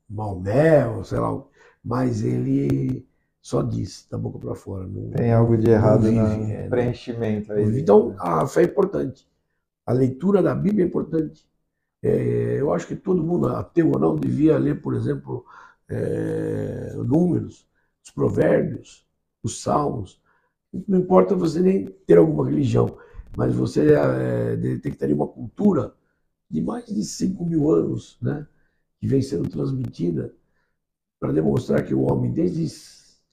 Maomé, 0.08 0.86
ou 0.86 1.04
sei 1.04 1.18
lá, 1.18 1.42
mas 1.84 2.22
ele 2.22 3.06
só 3.40 3.62
diz 3.62 4.06
da 4.10 4.16
boca 4.16 4.38
para 4.38 4.54
fora. 4.54 4.86
Não, 4.86 5.10
tem 5.10 5.32
algo 5.32 5.56
de 5.56 5.68
errado 5.68 6.10
no 6.10 6.20
é, 6.20 6.68
preenchimento 6.68 7.52
aí. 7.52 7.80
Então, 7.80 8.14
a 8.18 8.46
fé 8.46 8.62
é 8.62 8.64
importante. 8.66 9.26
A 9.84 9.92
leitura 9.92 10.42
da 10.42 10.54
Bíblia 10.54 10.84
é 10.84 10.88
importante. 10.88 11.44
É, 12.02 12.60
eu 12.60 12.72
acho 12.72 12.86
que 12.86 12.96
todo 12.96 13.22
mundo, 13.22 13.48
ateu 13.48 13.90
ou 13.90 13.98
não, 13.98 14.16
devia 14.16 14.58
ler, 14.58 14.80
por 14.80 14.94
exemplo, 14.94 15.44
é, 15.88 16.94
Números, 16.96 17.66
os 18.04 18.10
Provérbios, 18.10 19.06
os 19.42 19.60
Salmos. 19.60 20.20
Não 20.86 21.00
importa 21.00 21.34
você 21.34 21.60
nem 21.60 21.86
ter 22.06 22.18
alguma 22.18 22.48
religião, 22.48 22.96
mas 23.36 23.54
você 23.54 23.92
é, 23.92 24.56
tem 24.78 24.92
que 24.92 24.98
ter 24.98 25.12
uma 25.12 25.26
cultura 25.26 25.94
de 26.52 26.60
mais 26.60 26.84
de 26.84 27.02
5 27.02 27.46
mil 27.46 27.70
anos, 27.70 28.18
né, 28.20 28.46
que 29.00 29.06
vem 29.06 29.22
sendo 29.22 29.48
transmitida 29.48 30.34
para 31.18 31.32
demonstrar 31.32 31.82
que 31.82 31.94
o 31.94 32.02
homem, 32.02 32.30
desde 32.30 32.66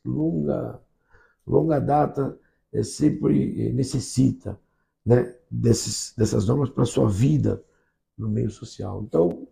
longa, 0.06 0.82
longa 1.46 1.80
data, 1.80 2.40
é, 2.72 2.82
sempre 2.82 3.74
necessita 3.74 4.58
né, 5.06 5.36
desses, 5.52 6.14
dessas 6.16 6.48
normas 6.48 6.70
para 6.70 6.86
sua 6.86 7.10
vida 7.10 7.62
no 8.18 8.30
meio 8.30 8.50
social. 8.50 9.04
Então, 9.04 9.48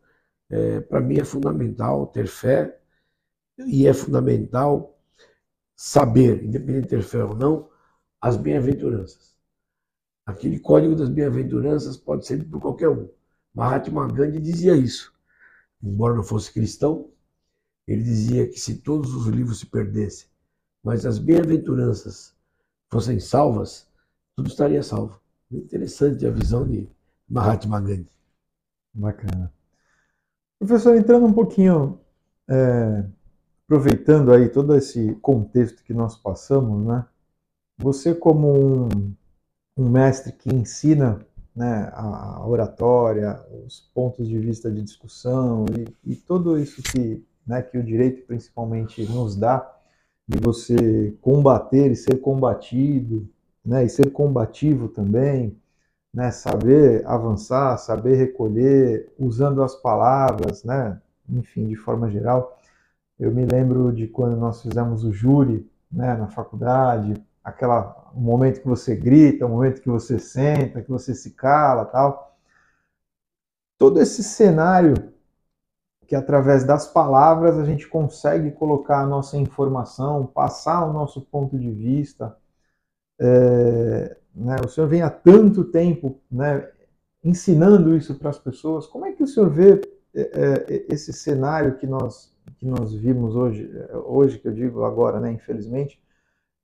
é, 0.50 0.80
para 0.80 1.02
mim 1.02 1.20
é 1.20 1.26
fundamental 1.26 2.08
ter 2.08 2.28
fé 2.28 2.80
e 3.66 3.86
é 3.86 3.94
fundamental 3.94 4.98
saber, 5.76 6.44
independente 6.44 6.84
de 6.84 6.90
ter 6.90 7.04
fé 7.04 7.24
ou 7.24 7.36
não, 7.36 7.70
as 8.22 8.38
bem-aventuranças. 8.38 9.36
Aquele 10.26 10.60
código 10.60 10.96
das 10.96 11.10
bem-aventuranças 11.10 11.98
pode 11.98 12.26
ser 12.26 12.44
por 12.46 12.62
qualquer 12.62 12.90
um. 12.90 13.10
Mahatma 13.58 14.08
Gandhi 14.08 14.40
dizia 14.40 14.76
isso. 14.76 15.12
Embora 15.82 16.14
não 16.14 16.22
fosse 16.22 16.54
cristão, 16.54 17.10
ele 17.88 18.04
dizia 18.04 18.48
que 18.48 18.60
se 18.60 18.76
todos 18.76 19.16
os 19.16 19.26
livros 19.26 19.58
se 19.58 19.66
perdessem, 19.66 20.28
mas 20.84 21.08
as 21.08 21.18
bem-aventuranças 21.18 22.36
fossem 22.88 23.20
salvas, 23.20 23.88
tudo 24.36 24.48
estaria 24.48 24.84
salvo. 24.84 25.20
Interessante 25.52 26.24
a 26.28 26.30
visão 26.30 26.68
de 26.68 26.88
Mahatma 27.28 27.82
Gandhi. 27.82 28.12
Bacana. 28.94 29.52
Professor, 30.60 30.96
entrando 30.96 31.26
um 31.26 31.34
pouquinho 31.34 32.00
é, 32.48 33.06
aproveitando 33.66 34.32
aí 34.34 34.50
todo 34.50 34.76
esse 34.76 35.16
contexto 35.16 35.84
que 35.84 35.96
nós 35.96 36.16
passamos, 36.16 36.86
né? 36.86 37.08
Você 37.80 38.14
como 38.14 38.86
um, 38.86 39.16
um 39.76 39.90
mestre 39.90 40.32
que 40.32 40.54
ensina 40.54 41.26
né, 41.58 41.90
a 41.96 42.48
oratória, 42.48 43.42
os 43.66 43.80
pontos 43.92 44.28
de 44.30 44.38
vista 44.38 44.72
de 44.72 44.80
discussão 44.80 45.66
e, 45.76 46.12
e 46.12 46.16
tudo 46.16 46.60
isso 46.60 46.84
que, 46.84 47.26
né, 47.48 47.64
que 47.64 47.80
o 47.80 47.84
direito 47.84 48.28
principalmente 48.28 49.04
nos 49.12 49.36
dá 49.36 49.68
de 50.28 50.40
você 50.40 51.18
combater 51.20 51.92
e 51.92 51.96
ser 51.96 52.22
combatido, 52.22 53.28
né, 53.66 53.84
e 53.84 53.90
ser 53.90 54.12
combativo 54.12 54.88
também, 54.88 55.58
né, 56.14 56.30
saber 56.30 57.04
avançar, 57.08 57.76
saber 57.80 58.18
recolher, 58.18 59.12
usando 59.18 59.64
as 59.64 59.74
palavras, 59.74 60.64
né, 60.64 61.02
enfim, 61.28 61.68
de 61.68 61.76
forma 61.76 62.08
geral. 62.12 62.56
Eu 63.20 63.34
me 63.34 63.48
lembro 63.48 63.92
de 63.92 64.06
quando 64.08 64.38
nós 64.38 64.62
fizemos 64.62 65.04
o 65.04 65.12
júri 65.12 65.68
né, 65.92 66.16
na 66.16 66.28
faculdade, 66.28 67.16
aquela 67.48 68.12
momento 68.14 68.62
que 68.62 68.68
você 68.68 68.94
grita, 68.96 69.46
o 69.46 69.50
momento 69.50 69.82
que 69.82 69.90
você 69.90 70.20
senta, 70.20 70.82
que 70.82 70.90
você 70.90 71.16
se 71.16 71.32
cala, 71.32 71.86
tal. 71.86 72.38
Todo 73.78 74.02
esse 74.02 74.22
cenário 74.24 75.14
que 76.06 76.16
através 76.16 76.64
das 76.64 76.88
palavras 76.88 77.58
a 77.58 77.66
gente 77.66 77.88
consegue 77.88 78.52
colocar 78.52 79.02
a 79.02 79.06
nossa 79.06 79.38
informação, 79.38 80.26
passar 80.26 80.86
o 80.86 80.94
nosso 80.94 81.22
ponto 81.22 81.58
de 81.58 81.70
vista. 81.70 82.36
É, 83.20 84.18
né, 84.34 84.56
o 84.64 84.68
senhor 84.70 84.88
vem 84.88 85.02
há 85.02 85.10
tanto 85.10 85.66
tempo 85.66 86.20
né, 86.32 86.70
ensinando 87.24 87.96
isso 87.96 88.16
para 88.16 88.30
as 88.30 88.40
pessoas. 88.40 88.88
Como 88.88 89.06
é 89.06 89.12
que 89.14 89.24
o 89.24 89.28
senhor 89.28 89.50
vê 89.50 89.82
é, 90.14 90.22
é, 90.22 90.86
esse 90.90 91.14
cenário 91.14 91.78
que 91.78 91.88
nós 91.88 92.36
que 92.58 92.66
nós 92.66 92.94
vimos 92.94 93.36
hoje, 93.36 93.70
hoje 94.06 94.40
que 94.40 94.48
eu 94.48 94.54
digo 94.54 94.84
agora, 94.86 95.20
né, 95.20 95.32
infelizmente, 95.32 96.02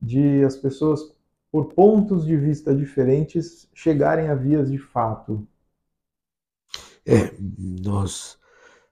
de 0.03 0.43
as 0.43 0.57
pessoas 0.57 1.15
por 1.49 1.73
pontos 1.73 2.25
de 2.25 2.35
vista 2.35 2.75
diferentes 2.75 3.69
chegarem 3.73 4.27
a 4.27 4.35
vias 4.35 4.69
de 4.69 4.77
fato. 4.77 5.47
É, 7.05 7.33
nós, 7.57 8.37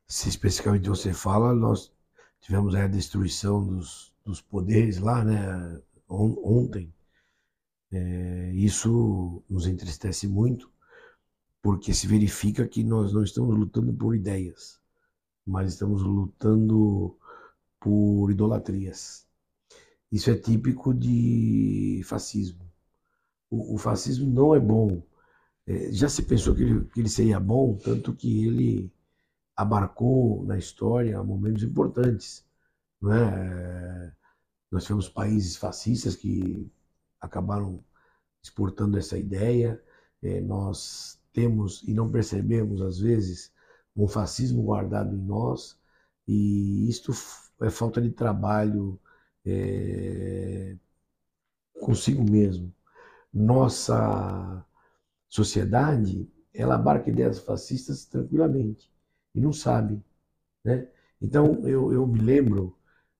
se 0.08 0.30
especificamente 0.30 0.88
você 0.88 1.14
fala, 1.14 1.54
nós 1.54 1.92
tivemos 2.40 2.74
a 2.76 2.88
destruição 2.88 3.66
dos, 3.66 4.14
dos 4.24 4.42
poderes 4.42 5.00
lá, 5.00 5.24
né, 5.24 5.82
ontem. 6.08 6.94
É, 7.92 8.52
isso 8.54 9.44
nos 9.50 9.68
entristece 9.68 10.26
muito, 10.28 10.72
porque 11.62 11.94
se 11.94 12.08
verifica 12.08 12.68
que 12.68 12.84
nós 12.84 13.12
não 13.12 13.24
estamos 13.24 13.58
lutando 13.58 13.94
por 13.94 14.16
ideias, 14.16 14.80
mas 15.46 15.74
estamos 15.74 16.02
lutando 16.04 17.18
por 17.80 18.30
idolatrias. 18.30 19.28
Isso 20.12 20.30
é 20.30 20.36
típico 20.36 20.94
de 20.94 22.02
fascismo. 22.06 22.66
O, 23.50 23.76
o 23.76 23.78
fascismo 23.78 24.30
não 24.32 24.56
é 24.56 24.60
bom. 24.60 25.02
É, 25.66 25.92
já 25.92 26.10
se 26.10 26.24
pensou 26.24 26.56
que 26.56 26.64
ele, 26.64 26.86
que 26.86 27.00
ele 27.00 27.10
seria 27.10 27.40
bom, 27.40 27.78
tanto 27.78 28.14
que 28.16 28.46
ele 28.46 28.94
abarcou 29.56 30.46
na 30.46 30.58
história 30.58 31.22
momentos 31.24 31.64
importantes. 31.64 32.46
Não 33.02 33.14
é? 33.14 33.24
é 33.24 34.12
nós 34.72 34.84
tivemos 34.84 35.10
países 35.10 35.58
fascistas 35.58 36.16
que 36.16 36.72
acabaram 37.20 37.84
exportando 38.42 38.98
essa 38.98 39.18
ideia. 39.18 39.82
É, 40.22 40.40
nós 40.42 41.20
temos 41.34 41.84
e 41.88 41.94
não 41.94 42.10
percebemos, 42.10 42.82
às 42.82 43.00
vezes, 43.00 43.52
um 43.96 44.08
fascismo 44.08 44.64
guardado 44.64 45.16
em 45.16 45.22
nós, 45.22 45.78
e 46.28 46.88
isto 46.90 47.12
é 47.62 47.70
falta 47.70 48.02
de 48.02 48.12
trabalho 48.12 49.00
é, 49.46 50.78
consigo 51.80 52.24
mesmo. 52.24 52.74
Nossa 53.34 54.66
sociedade, 55.30 56.30
ela 56.54 56.76
abarca 56.76 57.10
ideias 57.10 57.40
fascistas 57.40 58.06
tranquilamente 58.06 58.92
e 59.36 59.42
não 59.42 59.54
sabe, 59.54 60.04
né? 60.64 60.88
Então, 61.22 61.68
eu, 61.68 61.94
eu 61.94 62.08
me 62.08 62.20
lembro, 62.20 62.78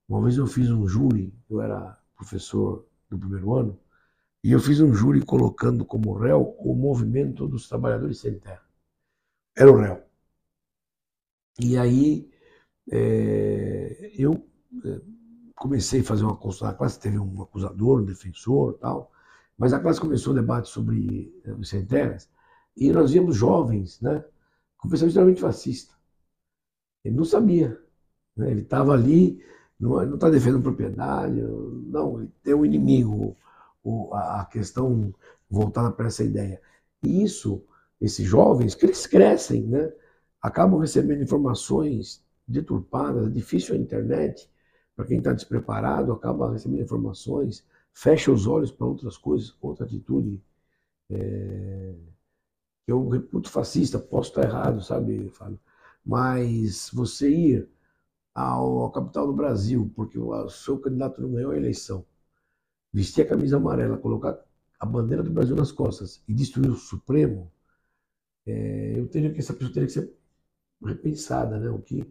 uma 0.08 0.22
vez 0.22 0.36
eu 0.38 0.46
fiz 0.46 0.70
um 0.70 0.86
júri, 0.88 1.34
eu 1.50 1.60
era 1.62 1.98
professor 2.16 2.86
do 3.10 3.18
primeiro 3.18 3.54
ano, 3.54 3.80
e 4.44 4.52
eu 4.52 4.60
fiz 4.60 4.80
um 4.80 4.94
júri 4.94 5.24
colocando 5.24 5.84
como 5.84 6.14
réu 6.14 6.56
o 6.60 6.74
movimento 6.74 7.48
dos 7.48 7.68
trabalhadores 7.68 8.20
sem 8.20 8.38
terra. 8.38 8.62
Era 9.56 9.72
o 9.72 9.76
réu. 9.76 10.02
E 11.60 11.76
aí 11.78 12.30
é, 12.90 14.10
eu 14.16 14.32
é, 14.84 15.00
comecei 15.62 16.00
a 16.00 16.04
fazer 16.04 16.24
uma 16.24 16.36
consulta 16.36 16.72
na 16.72 16.74
classe, 16.74 16.98
teve 16.98 17.16
um 17.20 17.40
acusador, 17.40 18.00
um 18.00 18.04
defensor 18.04 18.74
tal, 18.80 19.12
mas 19.56 19.72
a 19.72 19.78
classe 19.78 20.00
começou 20.00 20.32
o 20.32 20.36
debate 20.36 20.68
sobre 20.68 21.32
é, 21.44 21.52
os 21.52 21.68
sem 21.68 21.86
terras, 21.86 22.28
e 22.76 22.90
nós 22.90 23.12
víamos 23.12 23.36
jovens, 23.36 24.00
né, 24.00 24.24
com 24.76 24.88
pensamento 24.88 25.10
extremamente 25.10 25.40
fascista. 25.40 25.94
Ele 27.04 27.14
não 27.14 27.24
sabia. 27.24 27.80
Né, 28.36 28.50
ele 28.50 28.62
estava 28.62 28.92
ali, 28.92 29.40
não 29.78 30.14
está 30.14 30.28
defendendo 30.28 30.62
propriedade, 30.62 31.40
não, 31.40 32.20
ele 32.20 32.32
tem 32.42 32.54
um 32.54 32.64
inimigo, 32.64 33.36
a 34.12 34.44
questão 34.50 35.14
voltada 35.48 35.92
para 35.92 36.08
essa 36.08 36.24
ideia. 36.24 36.60
E 37.04 37.22
isso, 37.22 37.62
esses 38.00 38.26
jovens, 38.26 38.74
que 38.74 38.84
eles 38.84 39.06
crescem, 39.06 39.62
né? 39.62 39.92
acabam 40.40 40.80
recebendo 40.80 41.22
informações 41.22 42.20
deturpadas, 42.48 43.26
é 43.26 43.30
difícil 43.30 43.76
a 43.76 43.78
internet, 43.78 44.51
para 45.02 45.08
quem 45.08 45.18
está 45.18 45.32
despreparado, 45.32 46.12
acaba 46.12 46.52
recebendo 46.52 46.82
informações, 46.82 47.66
fecha 47.92 48.30
os 48.30 48.46
olhos 48.46 48.70
para 48.70 48.86
outras 48.86 49.16
coisas, 49.16 49.54
outra 49.60 49.84
atitude. 49.84 50.40
É, 51.10 51.94
eu 52.86 53.08
reputo 53.08 53.50
fascista, 53.50 53.98
posso 53.98 54.30
estar 54.30 54.44
errado, 54.44 54.80
sabe, 54.82 55.28
Fábio? 55.30 55.58
Mas 56.04 56.90
você 56.92 57.30
ir 57.30 57.68
ao, 58.34 58.78
ao 58.78 58.92
capital 58.92 59.26
do 59.26 59.32
Brasil, 59.32 59.90
porque 59.94 60.18
o 60.18 60.48
seu 60.48 60.78
candidato 60.78 61.20
não 61.20 61.32
ganhou 61.32 61.52
a 61.52 61.56
eleição, 61.56 62.04
vestir 62.92 63.22
a 63.22 63.28
camisa 63.28 63.56
amarela, 63.56 63.98
colocar 63.98 64.38
a 64.78 64.86
bandeira 64.86 65.22
do 65.22 65.30
Brasil 65.30 65.56
nas 65.56 65.72
costas 65.72 66.22
e 66.28 66.34
destruir 66.34 66.70
o 66.70 66.76
Supremo, 66.76 67.50
é, 68.46 68.98
eu 68.98 69.08
tenho 69.08 69.32
que 69.32 69.40
essa 69.40 69.52
pessoa 69.52 69.72
teria 69.72 69.86
que 69.86 69.92
ser 69.92 70.12
repensada, 70.84 71.58
né? 71.58 71.70
O 71.70 71.78
que, 71.80 72.10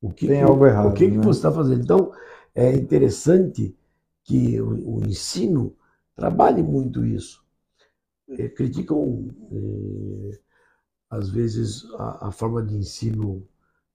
o 0.00 0.10
que, 0.12 0.26
Tem 0.26 0.42
algo 0.42 0.66
errado. 0.66 0.90
O 0.90 0.94
que, 0.94 1.06
né? 1.06 1.12
que 1.12 1.26
você 1.26 1.38
está 1.38 1.52
fazendo? 1.52 1.82
Então, 1.82 2.12
é 2.54 2.72
interessante 2.72 3.76
que 4.24 4.60
o, 4.60 4.98
o 4.98 5.06
ensino 5.06 5.76
trabalhe 6.14 6.62
muito 6.62 7.04
isso. 7.04 7.44
É, 8.30 8.48
criticam, 8.48 9.28
é, 9.50 10.38
às 11.10 11.30
vezes, 11.30 11.84
a, 11.94 12.28
a, 12.28 12.30
forma 12.30 12.62
de 12.62 12.76
ensino, 12.76 13.46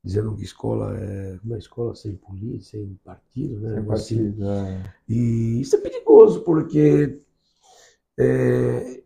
dizendo 0.03 0.35
que 0.35 0.43
escola 0.43 0.97
é 0.97 1.39
uma 1.43 1.57
escola 1.57 1.93
sem 1.95 2.15
polícia, 2.15 2.79
sem 2.79 2.99
partido, 3.03 3.59
né? 3.59 3.75
Sem 3.75 3.85
partido, 3.85 4.49
assim. 4.49 4.67
é. 4.67 4.93
E 5.07 5.61
isso 5.61 5.75
é 5.75 5.79
perigoso, 5.79 6.41
porque 6.41 7.21
é, 8.17 9.03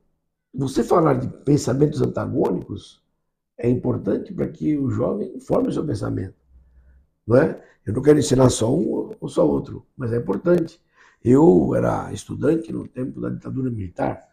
você 0.54 0.84
falar 0.84 1.16
de 1.16 1.28
pensamentos 1.44 2.02
antagônicos 2.02 3.04
é 3.58 3.70
importante 3.70 4.34
para 4.34 4.48
que 4.48 4.78
o 4.78 4.90
jovem 4.90 5.40
forme 5.40 5.70
o 5.70 5.72
seu 5.72 5.86
pensamento. 5.86 6.36
Não 7.28 7.38
é? 7.38 7.62
Eu 7.86 7.94
não 7.94 8.02
quero 8.02 8.20
ensinar 8.20 8.50
só 8.50 8.74
um 8.74 9.16
ou 9.20 9.30
só 9.30 9.48
outro, 9.48 9.86
mas 9.96 10.14
é 10.14 10.18
importante. 10.18 10.82
Eu 11.24 11.76
era 11.76 12.12
estudante 12.14 12.72
no 12.72 12.88
tempo 12.88 13.20
da 13.22 13.30
ditadura 13.30 13.70
militar 13.70 14.28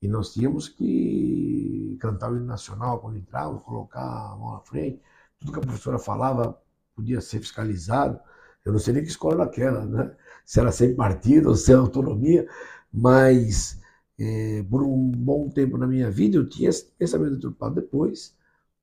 e 0.00 0.08
nós 0.08 0.32
tínhamos 0.32 0.68
que 0.68 1.96
cantar 2.00 2.32
o 2.32 2.36
hino 2.36 2.46
nacional 2.46 3.00
quando 3.00 3.18
entrava, 3.18 3.58
colocar 3.60 4.00
a 4.02 4.36
mão 4.36 4.52
na 4.54 4.60
frente. 4.60 5.00
Tudo 5.38 5.52
que 5.52 5.58
a 5.58 5.62
professora 5.62 5.98
falava 5.98 6.58
podia 6.94 7.20
ser 7.20 7.40
fiscalizado. 7.40 8.18
Eu 8.64 8.72
não 8.72 8.78
sei 8.80 8.94
nem 8.94 9.02
que 9.02 9.10
escola 9.10 9.44
aquela, 9.44 9.84
né? 9.86 10.14
se 10.44 10.60
era 10.60 10.72
sem 10.72 10.94
partido 10.94 11.48
ou 11.48 11.54
sem 11.56 11.74
autonomia, 11.74 12.48
mas 12.92 13.80
é, 14.18 14.64
por 14.68 14.82
um 14.82 15.10
bom 15.10 15.48
tempo 15.48 15.76
na 15.78 15.86
minha 15.86 16.10
vida 16.10 16.36
eu 16.36 16.48
tinha 16.48 16.70
esse 16.70 16.84
pensamento 16.98 17.34
deturpado. 17.34 17.76
Depois, 17.76 18.36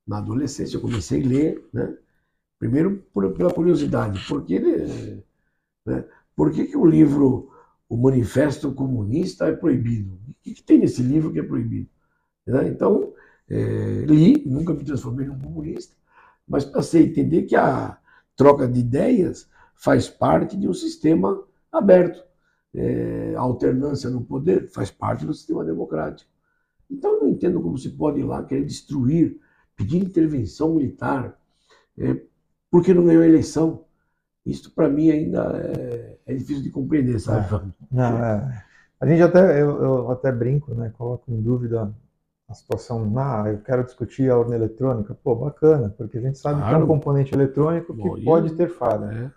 na 0.06 0.18
adolescência, 0.18 0.76
eu 0.76 0.80
comecei 0.80 1.22
a 1.22 1.26
ler, 1.26 1.68
né? 1.72 1.96
Primeiro 2.60 3.02
por, 3.12 3.32
pela 3.32 3.52
curiosidade, 3.52 4.22
por 4.28 4.44
que, 4.44 4.60
né? 5.86 6.04
por 6.36 6.52
que, 6.52 6.66
que 6.66 6.76
o 6.76 6.84
livro 6.84 7.50
O 7.88 7.96
Manifesto 7.96 8.70
Comunista 8.72 9.46
é 9.46 9.52
proibido? 9.52 10.20
O 10.28 10.34
que, 10.42 10.52
que 10.52 10.62
tem 10.62 10.78
nesse 10.78 11.02
livro 11.02 11.32
que 11.32 11.40
é 11.40 11.42
proibido? 11.42 11.88
Né? 12.46 12.68
Então, 12.68 13.14
é, 13.48 14.04
li, 14.06 14.44
nunca 14.46 14.74
me 14.74 14.84
transformei 14.84 15.26
em 15.26 15.30
um 15.30 15.38
comunista, 15.38 15.96
mas 16.46 16.64
passei 16.64 17.02
a 17.02 17.06
entender 17.06 17.42
que 17.44 17.56
a 17.56 17.98
troca 18.36 18.68
de 18.68 18.78
ideias 18.78 19.48
faz 19.74 20.08
parte 20.08 20.54
de 20.56 20.68
um 20.68 20.74
sistema 20.74 21.42
aberto. 21.72 22.22
É, 22.74 23.34
a 23.36 23.40
alternância 23.40 24.10
no 24.10 24.22
poder 24.22 24.68
faz 24.68 24.90
parte 24.90 25.24
do 25.24 25.32
sistema 25.32 25.64
democrático. 25.64 26.30
Então, 26.90 27.14
eu 27.14 27.20
não 27.22 27.28
entendo 27.30 27.60
como 27.60 27.78
se 27.78 27.88
pode 27.90 28.20
ir 28.20 28.24
lá 28.24 28.44
querer 28.44 28.64
destruir, 28.64 29.40
pedir 29.74 29.96
intervenção 29.96 30.74
militar, 30.74 31.40
é, 31.98 32.20
porque 32.70 32.94
não 32.94 33.04
ganhou 33.04 33.22
a 33.22 33.26
eleição. 33.26 33.84
Isso, 34.44 34.72
para 34.74 34.88
mim, 34.88 35.10
ainda 35.10 35.42
é, 35.56 36.18
é, 36.26 36.34
difícil 36.34 36.62
de 36.62 36.70
compreender, 36.70 37.18
sabe? 37.20 37.54
É, 37.54 37.72
não, 37.90 38.24
é. 38.24 38.64
A 39.00 39.06
gente 39.06 39.22
até, 39.22 39.62
eu, 39.62 39.82
eu, 39.82 40.10
até 40.10 40.30
brinco, 40.30 40.74
né? 40.74 40.92
Coloco 40.96 41.30
em 41.30 41.40
dúvida 41.40 41.92
a 42.48 42.54
situação, 42.54 43.12
ah, 43.16 43.44
eu 43.46 43.60
quero 43.60 43.84
discutir 43.84 44.30
a 44.30 44.36
urna 44.36 44.56
eletrônica. 44.56 45.14
Pô, 45.14 45.36
bacana, 45.36 45.94
porque 45.96 46.18
a 46.18 46.20
gente 46.20 46.38
sabe 46.38 46.60
claro. 46.60 46.76
que 46.76 46.80
é 46.80 46.84
um 46.84 46.88
componente 46.88 47.34
eletrônico 47.34 47.94
que 47.94 48.02
Bom, 48.02 48.24
pode 48.24 48.54
ter 48.54 48.68
falha. 48.68 49.32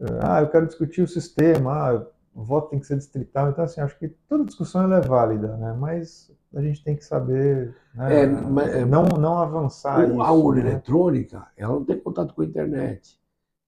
É. 0.00 0.06
Ah, 0.20 0.40
eu 0.40 0.48
quero 0.48 0.66
discutir 0.66 1.02
o 1.02 1.08
sistema, 1.08 1.72
ah, 1.72 2.06
o 2.34 2.44
voto 2.44 2.70
tem 2.70 2.80
que 2.80 2.86
ser 2.86 2.96
distrital. 2.96 3.50
Então, 3.50 3.64
assim, 3.64 3.80
acho 3.80 3.98
que 3.98 4.08
toda 4.08 4.44
discussão 4.44 4.92
é 4.92 5.00
válida, 5.00 5.56
né? 5.56 5.72
Mas 5.74 6.30
a 6.54 6.60
gente 6.60 6.82
tem 6.82 6.96
que 6.96 7.04
saber 7.04 7.74
né? 7.94 8.22
é, 8.22 8.26
mas, 8.26 8.68
é, 8.68 8.84
não, 8.84 9.04
não 9.04 9.38
avançar. 9.38 10.00
A 10.00 10.06
isso, 10.06 10.16
urna 10.16 10.62
né? 10.62 10.70
eletrônica, 10.70 11.46
ela 11.56 11.74
não 11.74 11.84
tem 11.84 11.98
contato 11.98 12.34
com 12.34 12.42
a 12.42 12.46
internet. 12.46 13.20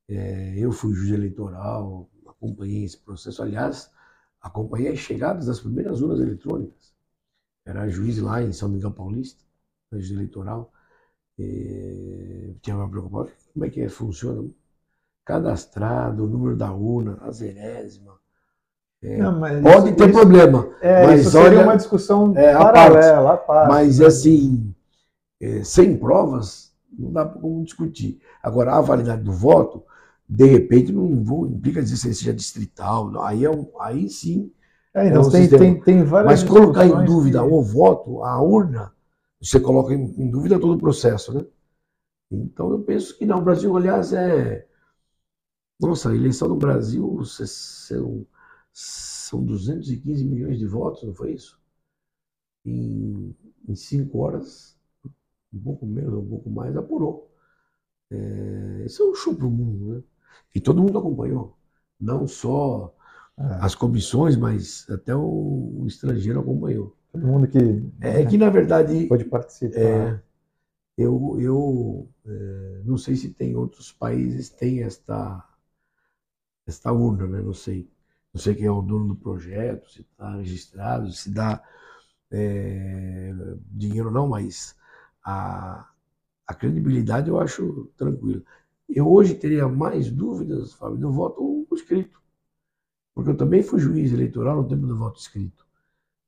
É, 0.09 0.55
eu 0.59 0.73
fui 0.73 0.95
juiz 0.95 1.13
eleitoral, 1.13 2.09
acompanhei 2.27 2.85
esse 2.85 2.99
processo. 2.99 3.43
Aliás, 3.43 3.91
acompanhei 4.41 4.93
as 4.93 4.99
chegadas 4.99 5.47
das 5.47 5.61
primeiras 5.61 6.01
urnas 6.01 6.21
eletrônicas. 6.21 6.95
Era 7.65 7.89
juiz 7.89 8.19
lá 8.19 8.43
em 8.43 8.53
São 8.53 8.69
Miguel 8.69 8.93
Paulista, 8.93 9.43
juiz 9.93 10.11
eleitoral. 10.11 10.73
E, 11.39 12.57
tinha 12.63 12.77
uma 12.77 12.89
preocupação, 12.89 13.33
como 13.53 13.65
é 13.65 13.71
que 13.71 13.89
funciona? 13.89 14.49
Cadastrado, 15.25 16.25
o 16.25 16.29
número 16.29 16.57
da 16.57 16.73
urna, 16.73 17.19
a 17.23 17.31
zerésima. 17.31 18.19
É, 19.05 19.19
não, 19.19 19.39
pode 19.63 19.89
isso, 19.89 19.97
ter 19.97 20.09
isso, 20.09 20.19
problema. 20.19 20.69
É, 20.81 21.07
mas 21.07 21.21
isso 21.21 21.31
seria 21.31 21.49
olha, 21.49 21.63
uma 21.63 21.77
discussão 21.77 22.33
é, 22.37 22.53
paralela, 22.55 23.37
parte. 23.37 23.69
Mas 23.69 24.01
assim, 24.01 24.75
é, 25.41 25.63
sem 25.63 25.97
provas, 25.97 26.73
não 26.99 27.13
dá 27.13 27.25
como 27.27 27.63
discutir. 27.63 28.19
Agora, 28.43 28.73
a 28.75 28.81
validade 28.81 29.23
do 29.23 29.33
voto, 29.33 29.85
de 30.27 30.47
repente, 30.47 30.91
não 30.91 31.23
vou, 31.23 31.47
implica 31.47 31.83
dizer 31.83 31.97
se 31.97 32.15
seja 32.15 32.33
distrital. 32.33 33.13
Aí, 33.23 33.45
é 33.45 33.51
um, 33.51 33.69
aí 33.79 34.09
sim 34.09 34.51
é, 34.95 35.09
então, 35.09 35.29
tem, 35.29 35.49
tem, 35.49 35.81
tem 35.81 36.05
várias 36.05 36.43
Mas 36.43 36.49
colocar 36.49 36.87
em 36.87 37.05
dúvida 37.05 37.41
que... 37.41 37.45
o 37.45 37.61
voto, 37.61 38.23
a 38.23 38.41
urna, 38.41 38.93
você 39.43 39.59
coloca 39.59 39.93
em, 39.93 40.05
em, 40.17 40.31
dúvida 40.31 40.59
todo 40.59 40.75
o 40.75 40.79
processo, 40.79 41.35
né? 41.35 41.45
Então 42.31 42.71
eu 42.71 42.79
penso 42.79 43.19
que 43.19 43.27
não. 43.27 43.39
O 43.39 43.43
Brasil, 43.43 43.77
aliás, 43.77 44.13
é. 44.13 44.65
Nossa, 45.81 46.11
a 46.11 46.15
eleição 46.15 46.47
no 46.47 46.55
Brasil 46.55 47.21
são, 47.25 48.25
são 48.75 49.45
215 49.45 50.25
milhões 50.25 50.59
de 50.59 50.67
votos, 50.67 51.05
não 51.05 51.15
foi 51.15 51.33
isso? 51.33 51.61
Em, 52.65 53.35
em 53.69 53.75
cinco 53.77 54.19
horas, 54.19 54.77
um 55.53 55.61
pouco 55.61 55.87
menos, 55.87 56.13
um 56.15 56.29
pouco 56.29 56.51
mais, 56.51 56.77
apurou. 56.77 57.31
É, 58.11 58.83
isso 58.85 59.03
é 59.03 59.07
um 59.07 59.15
show 59.15 59.35
para 59.35 59.47
o 59.47 59.51
mundo, 59.51 59.95
né? 59.95 60.03
E 60.55 60.61
todo 60.61 60.83
mundo 60.83 60.99
acompanhou. 60.99 61.57
Não 62.01 62.27
só 62.27 62.95
é. 63.39 63.43
as 63.61 63.75
comissões, 63.75 64.37
mas 64.37 64.89
até 64.91 65.15
o, 65.15 65.81
o, 65.81 65.87
estrangeiro 65.87 66.41
acompanhou. 66.41 66.97
Todo 67.13 67.27
mundo 67.27 67.47
que. 67.47 67.59
É, 68.01 68.23
é 68.23 68.27
que, 68.27 68.37
na 68.37 68.51
verdade. 68.51 69.07
Pode 69.07 69.25
participar. 69.25 69.79
É, 69.79 70.21
eu 70.99 71.37
eu 71.41 72.09
é, 72.27 72.83
não 72.85 72.97
sei 72.97 73.15
se 73.15 73.33
tem 73.33 73.57
outros 73.57 73.93
países 73.93 74.51
tem 74.51 74.83
esta, 74.83 75.45
esta 76.67 76.93
urna, 76.93 77.27
né? 77.27 77.41
Não 77.41 77.55
sei. 77.55 77.89
Não 78.35 78.41
sei 78.41 78.55
quem 78.57 78.67
é 78.67 78.71
o 78.71 78.83
dono 78.83 79.09
do 79.09 79.17
projeto, 79.17 79.89
se 79.91 80.03
está 80.03 80.37
registrado, 80.37 81.13
se 81.13 81.31
dá 81.31 81.63
é, 82.33 83.33
dinheiro 83.71 84.09
ou 84.09 84.15
não, 84.15 84.29
mas 84.29 84.77
a, 85.25 85.89
a 86.47 86.55
credibilidade 86.55 87.29
eu 87.31 87.39
acho 87.41 87.93
tranquilo. 87.97 88.45
Eu 88.89 89.09
hoje 89.09 89.35
teria 89.37 89.69
mais 89.69 90.11
dúvidas, 90.11 90.75
Fábio, 90.75 90.99
do 90.99 91.13
voto 91.13 91.67
escrito. 91.73 92.21
porque 93.15 93.31
eu 93.31 93.37
também 93.37 93.63
fui 93.63 93.81
juiz 93.81 94.13
eleitoral 94.13 94.57
no 94.63 94.69
tempo 94.69 94.87
do 94.87 94.97
voto 94.97 95.21
escrito. 95.21 95.65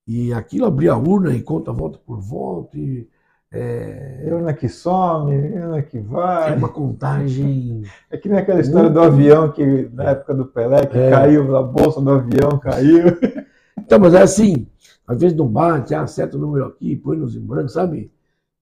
E 0.06 0.32
aquilo 0.32 0.66
abria 0.66 0.92
a 0.92 0.98
urna 0.98 1.34
e 1.34 1.42
conta 1.42 1.72
voto 1.72 1.98
por 2.00 2.20
voto. 2.20 2.78
E, 2.78 3.08
é... 3.56 4.34
Urna 4.34 4.52
que 4.52 4.68
some, 4.68 5.34
urna 5.34 5.82
que 5.82 5.98
vai. 5.98 6.52
É 6.52 6.56
uma 6.56 6.68
contagem. 6.68 7.82
É 8.10 8.16
que 8.16 8.28
nem 8.28 8.38
aquela 8.38 8.60
história 8.60 8.90
do 8.90 9.00
avião 9.00 9.50
que 9.50 9.88
na 9.92 10.10
época 10.10 10.34
do 10.34 10.46
Pelé, 10.46 10.86
que 10.86 10.98
é. 10.98 11.10
caiu, 11.10 11.56
a 11.56 11.62
bolsa 11.62 12.00
do 12.00 12.10
avião 12.10 12.58
caiu. 12.58 13.18
Então, 13.78 14.00
mas 14.00 14.14
é 14.14 14.22
assim, 14.22 14.66
às 15.06 15.20
vezes 15.20 15.36
não 15.36 15.46
bate, 15.46 15.94
ah, 15.94 16.00
acerta 16.00 16.36
o 16.36 16.40
número 16.40 16.64
aqui, 16.64 16.96
põe 16.96 17.16
nos 17.18 17.36
em 17.36 17.40
branco, 17.40 17.68
sabe? 17.68 18.10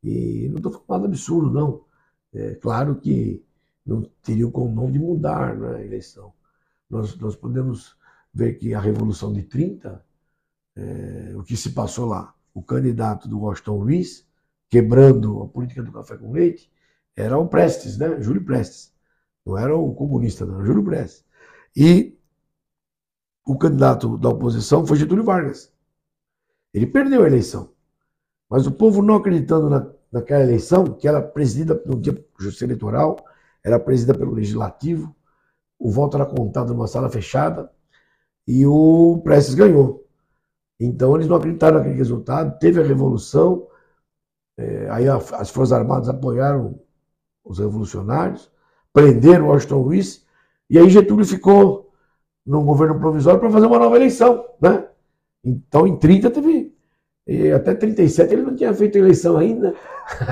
E 0.03 0.49
não 0.49 0.57
estou 0.57 0.73
falando 0.87 1.07
absurdo, 1.07 1.51
não. 1.51 1.81
É 2.35 2.57
claro 2.57 2.97
que 2.97 3.43
não 3.87 4.03
teria 4.23 4.47
o 4.47 4.69
não 4.69 4.91
de 4.91 4.99
mudar 4.99 5.57
na 5.57 5.71
né, 5.71 5.85
eleição. 5.85 6.33
Nós, 6.91 7.17
nós 7.17 7.37
podemos 7.37 7.97
ver 8.33 8.55
que 8.55 8.75
a 8.75 8.81
Revolução 8.81 9.33
de 9.33 9.43
30, 9.45 10.05
é, 10.77 11.33
o 11.37 11.43
que 11.43 11.57
se 11.57 11.71
passou 11.71 12.07
lá, 12.07 12.35
o 12.53 12.63
candidato 12.63 13.29
do 13.29 13.41
Washington 13.41 13.77
Luiz, 13.77 14.27
quebrando 14.71 15.43
a 15.43 15.49
política 15.49 15.83
do 15.83 15.93
café 15.93 16.17
com 16.17 16.33
leite, 16.33 16.71
era 17.17 17.39
o 17.39 17.49
Prestes, 17.49 17.97
né? 17.99 18.21
Júlio 18.21 18.45
Prestes. 18.45 18.93
Não 19.47 19.57
era 19.59 19.77
o 19.77 19.95
comunista, 19.95 20.45
não, 20.45 20.55
era 20.55 20.63
o 20.63 20.67
Júlio 20.67 20.85
Prestes. 20.85 21.25
E 21.77 22.19
o 23.47 23.57
candidato 23.57 24.17
da 24.19 24.29
oposição 24.31 24.87
foi 24.87 24.97
Getúlio 24.97 25.25
Vargas. 25.25 25.73
Ele 26.73 26.87
perdeu 26.87 27.23
a 27.23 27.27
eleição. 27.27 27.73
Mas 28.49 28.67
o 28.67 28.73
povo 28.73 29.03
não 29.03 29.17
acreditando 29.17 29.69
na, 29.69 29.91
naquela 30.11 30.43
eleição, 30.43 30.85
que 30.85 31.07
era 31.07 31.21
presidida, 31.21 31.81
no 31.87 32.01
dia 32.01 32.25
justiça 32.39 32.65
eleitoral, 32.65 33.17
era 33.63 33.79
presidida 33.79 34.17
pelo 34.17 34.33
legislativo, 34.33 35.15
o 35.79 35.91
voto 35.91 36.17
era 36.17 36.27
contado 36.27 36.73
numa 36.73 36.87
sala 36.87 37.11
fechada 37.11 37.71
e 38.47 38.67
o 38.67 39.21
Prestes 39.25 39.55
ganhou. 39.55 40.07
Então 40.79 41.15
eles 41.15 41.29
não 41.29 41.37
acreditaram 41.37 41.79
naquele 41.79 41.97
resultado, 41.97 42.59
teve 42.59 42.81
a 42.81 42.85
revolução, 42.85 43.67
é, 44.57 44.89
aí 44.91 45.09
a, 45.09 45.17
as 45.17 45.51
Forças 45.51 45.73
Armadas 45.73 46.09
apoiaram 46.09 46.79
os 47.45 47.59
revolucionários, 47.59 48.51
prenderam 48.93 49.49
Washington 49.49 49.83
Luiz, 49.83 50.25
e 50.71 50.79
aí 50.79 50.89
Getúlio 50.89 51.25
ficou 51.25 51.93
no 52.47 52.63
governo 52.63 52.99
provisório 52.99 53.41
para 53.41 53.51
fazer 53.51 53.67
uma 53.67 53.79
nova 53.79 53.97
eleição. 53.97 54.45
Né? 54.61 54.85
Então 55.45 55.87
em 55.87 55.97
30 55.97 56.31
teve 56.31 56.75
até 57.55 57.75
37 57.75 58.35
ele 58.35 58.43
não 58.43 58.55
tinha 58.55 58.73
feito 58.75 58.99
eleição 58.99 59.37
ainda. 59.37 59.75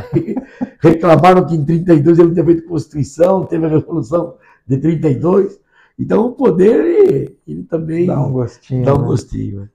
reclamaram 0.81 1.47
que 1.47 1.55
em 1.55 1.65
32 1.65 2.19
ele 2.19 2.29
não 2.29 2.35
tinha 2.35 2.45
feito 2.45 2.69
Constituição, 2.69 3.47
teve 3.47 3.65
a 3.65 3.69
Revolução 3.69 4.37
de 4.67 4.77
32. 4.77 5.59
Então 5.99 6.27
o 6.27 6.33
poder 6.33 6.85
ele, 6.85 7.39
ele 7.47 7.63
também 7.65 8.07
dá 8.07 8.21
um 8.21 8.33
gostinho. 8.33 8.85
Dá 8.85 8.95
um 8.95 9.01
né? 9.01 9.07
gostinho. 9.07 9.61
Né? 9.61 9.69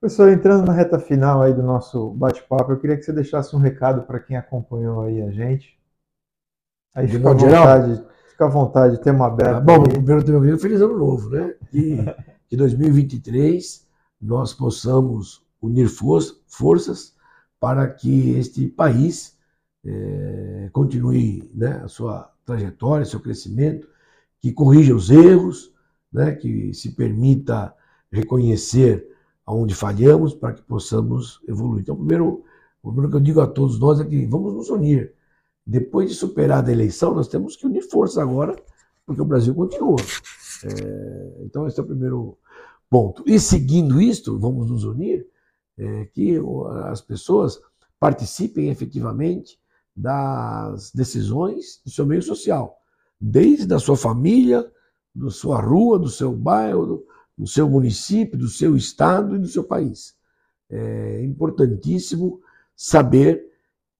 Professor, 0.00 0.30
entrando 0.30 0.64
na 0.64 0.72
reta 0.72 0.98
final 0.98 1.42
aí 1.42 1.52
do 1.52 1.62
nosso 1.62 2.10
bate-papo, 2.10 2.70
eu 2.70 2.78
queria 2.78 2.96
que 2.96 3.02
você 3.02 3.12
deixasse 3.12 3.54
um 3.56 3.58
recado 3.58 4.02
para 4.02 4.20
quem 4.20 4.36
acompanhou 4.36 5.02
aí 5.02 5.20
a 5.20 5.30
gente. 5.32 5.76
Aí 6.94 7.06
de 7.06 7.16
fica 7.16 7.30
à 7.30 7.34
vontade, 7.34 8.04
fica 8.30 8.44
à 8.44 8.48
vontade, 8.48 9.02
tema 9.02 9.26
aberto. 9.26 9.56
Ah, 9.56 9.60
bom, 9.60 9.82
primeiro 9.82 10.24
tema 10.24 10.58
feliz 10.58 10.80
ano 10.80 10.96
novo, 10.96 11.30
né? 11.30 11.52
Que, 11.68 11.96
que 12.48 12.56
2023 12.56 13.88
nós 14.20 14.54
possamos 14.54 15.44
unir 15.60 15.88
forças 15.88 17.16
para 17.58 17.88
que 17.88 18.38
este 18.38 18.68
país 18.68 19.36
é, 19.84 20.70
continue 20.72 21.50
né, 21.52 21.80
a 21.82 21.88
sua 21.88 22.32
trajetória, 22.44 23.04
seu 23.04 23.18
crescimento, 23.18 23.88
que 24.40 24.52
corrija 24.52 24.94
os 24.94 25.10
erros, 25.10 25.72
né, 26.12 26.36
que 26.36 26.72
se 26.72 26.94
permita 26.94 27.74
reconhecer 28.12 29.17
aonde 29.48 29.74
falhamos 29.74 30.34
para 30.34 30.52
que 30.52 30.60
possamos 30.60 31.40
evoluir. 31.48 31.80
Então, 31.80 31.96
primeiro, 31.96 32.44
o 32.82 32.90
primeiro 32.90 33.10
que 33.10 33.16
eu 33.16 33.20
digo 33.20 33.40
a 33.40 33.46
todos 33.46 33.80
nós 33.80 33.98
é 33.98 34.04
que 34.04 34.26
vamos 34.26 34.52
nos 34.52 34.68
unir. 34.68 35.14
Depois 35.66 36.10
de 36.10 36.14
superar 36.14 36.62
a 36.62 36.70
eleição, 36.70 37.14
nós 37.14 37.28
temos 37.28 37.56
que 37.56 37.64
unir 37.64 37.80
forças 37.80 38.18
agora, 38.18 38.54
porque 39.06 39.22
o 39.22 39.24
Brasil 39.24 39.54
continua. 39.54 39.96
É, 40.64 41.44
então, 41.46 41.66
esse 41.66 41.80
é 41.80 41.82
o 41.82 41.86
primeiro 41.86 42.36
ponto. 42.90 43.24
E 43.26 43.40
seguindo 43.40 44.02
isto, 44.02 44.38
vamos 44.38 44.68
nos 44.68 44.84
unir 44.84 45.26
é, 45.78 46.04
que 46.04 46.38
as 46.84 47.00
pessoas 47.00 47.58
participem 47.98 48.68
efetivamente 48.68 49.58
das 49.96 50.92
decisões 50.92 51.80
do 51.82 51.90
seu 51.90 52.04
meio 52.04 52.22
social, 52.22 52.76
desde 53.18 53.72
a 53.72 53.78
sua 53.78 53.96
família, 53.96 54.70
da 55.14 55.30
sua 55.30 55.58
rua, 55.58 55.98
do 55.98 56.10
seu 56.10 56.32
bairro, 56.32 56.84
do, 56.84 57.06
do 57.38 57.46
seu 57.46 57.68
município, 57.68 58.36
do 58.36 58.48
seu 58.48 58.76
estado 58.76 59.36
e 59.36 59.38
do 59.38 59.46
seu 59.46 59.62
país. 59.62 60.16
É 60.68 61.22
importantíssimo 61.22 62.40
saber 62.74 63.46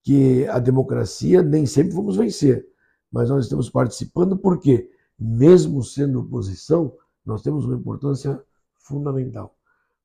que 0.03 0.45
a 0.47 0.59
democracia 0.59 1.41
nem 1.41 1.65
sempre 1.65 1.93
vamos 1.93 2.17
vencer, 2.17 2.67
mas 3.11 3.29
nós 3.29 3.45
estamos 3.45 3.69
participando 3.69 4.37
porque, 4.37 4.91
mesmo 5.17 5.81
sendo 5.83 6.19
oposição, 6.19 6.95
nós 7.25 7.41
temos 7.41 7.65
uma 7.65 7.75
importância 7.75 8.43
fundamental. 8.77 9.55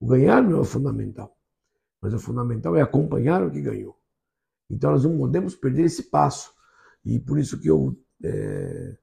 O 0.01 0.07
ganhar 0.07 0.43
não 0.43 0.61
é 0.61 0.65
fundamental. 0.65 1.37
Mas 2.01 2.13
o 2.13 2.19
fundamental 2.19 2.77
é 2.77 2.83
acompanhar 2.83 3.43
o 3.43 3.51
que 3.51 3.63
ganhou. 3.63 3.99
Então 4.69 4.91
nós 4.91 5.05
não 5.05 5.17
podemos 5.17 5.55
perder 5.55 5.85
esse 5.85 6.05
passo. 6.05 6.53
E 7.05 7.19
por 7.19 7.39
isso 7.39 7.59
que 7.59 7.69
eu, 7.69 7.97
é, 8.23 8.97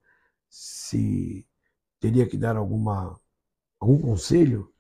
se 0.50 1.46
teria 2.00 2.28
que 2.28 2.38
dar 2.38 2.56
alguma, 2.56 3.20
algum 3.82 4.00
conselho, 4.00 4.72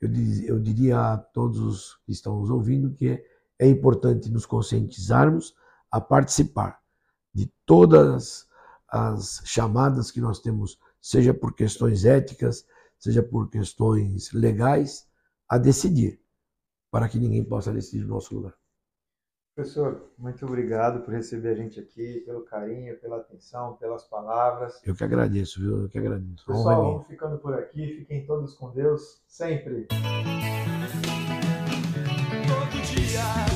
eu, 0.00 0.08
diz, 0.08 0.42
eu 0.44 0.60
diria 0.60 1.14
a 1.14 1.16
todos 1.16 1.98
que 2.04 2.12
estão 2.12 2.38
nos 2.40 2.50
ouvindo 2.50 2.92
que 2.92 3.08
é, 3.08 3.24
é 3.58 3.66
importante 3.66 4.30
nos 4.30 4.44
conscientizarmos 4.44 5.54
a 5.90 6.00
participar 6.00 6.78
de 7.34 7.50
todas 7.64 8.46
as 8.86 9.42
chamadas 9.44 10.10
que 10.10 10.20
nós 10.20 10.40
temos, 10.40 10.78
seja 11.00 11.32
por 11.32 11.54
questões 11.54 12.04
éticas, 12.04 12.66
seja 12.98 13.22
por 13.22 13.48
questões 13.48 14.30
legais, 14.32 15.06
a 15.48 15.56
decidir 15.56 16.20
para 16.90 17.08
que 17.08 17.18
ninguém 17.18 17.44
possa 17.44 17.72
decidir 17.72 18.02
no 18.02 18.14
nosso 18.14 18.34
lugar. 18.34 18.59
Professor, 19.60 20.10
muito 20.16 20.46
obrigado 20.46 21.04
por 21.04 21.12
receber 21.12 21.50
a 21.50 21.54
gente 21.54 21.78
aqui, 21.78 22.22
pelo 22.24 22.40
carinho, 22.46 22.98
pela 22.98 23.18
atenção, 23.18 23.76
pelas 23.76 24.04
palavras. 24.04 24.80
Eu 24.86 24.94
que 24.94 25.04
agradeço, 25.04 25.60
viu? 25.60 25.82
Eu 25.82 25.88
que 25.90 25.98
agradeço. 25.98 26.46
Pessoal, 26.46 26.92
vamos 26.94 27.06
ficando 27.06 27.36
por 27.36 27.52
aqui. 27.52 27.98
Fiquem 27.98 28.24
todos 28.24 28.54
com 28.54 28.70
Deus, 28.70 29.22
sempre. 29.28 29.86
Todo 32.48 32.82
dia. 32.86 33.49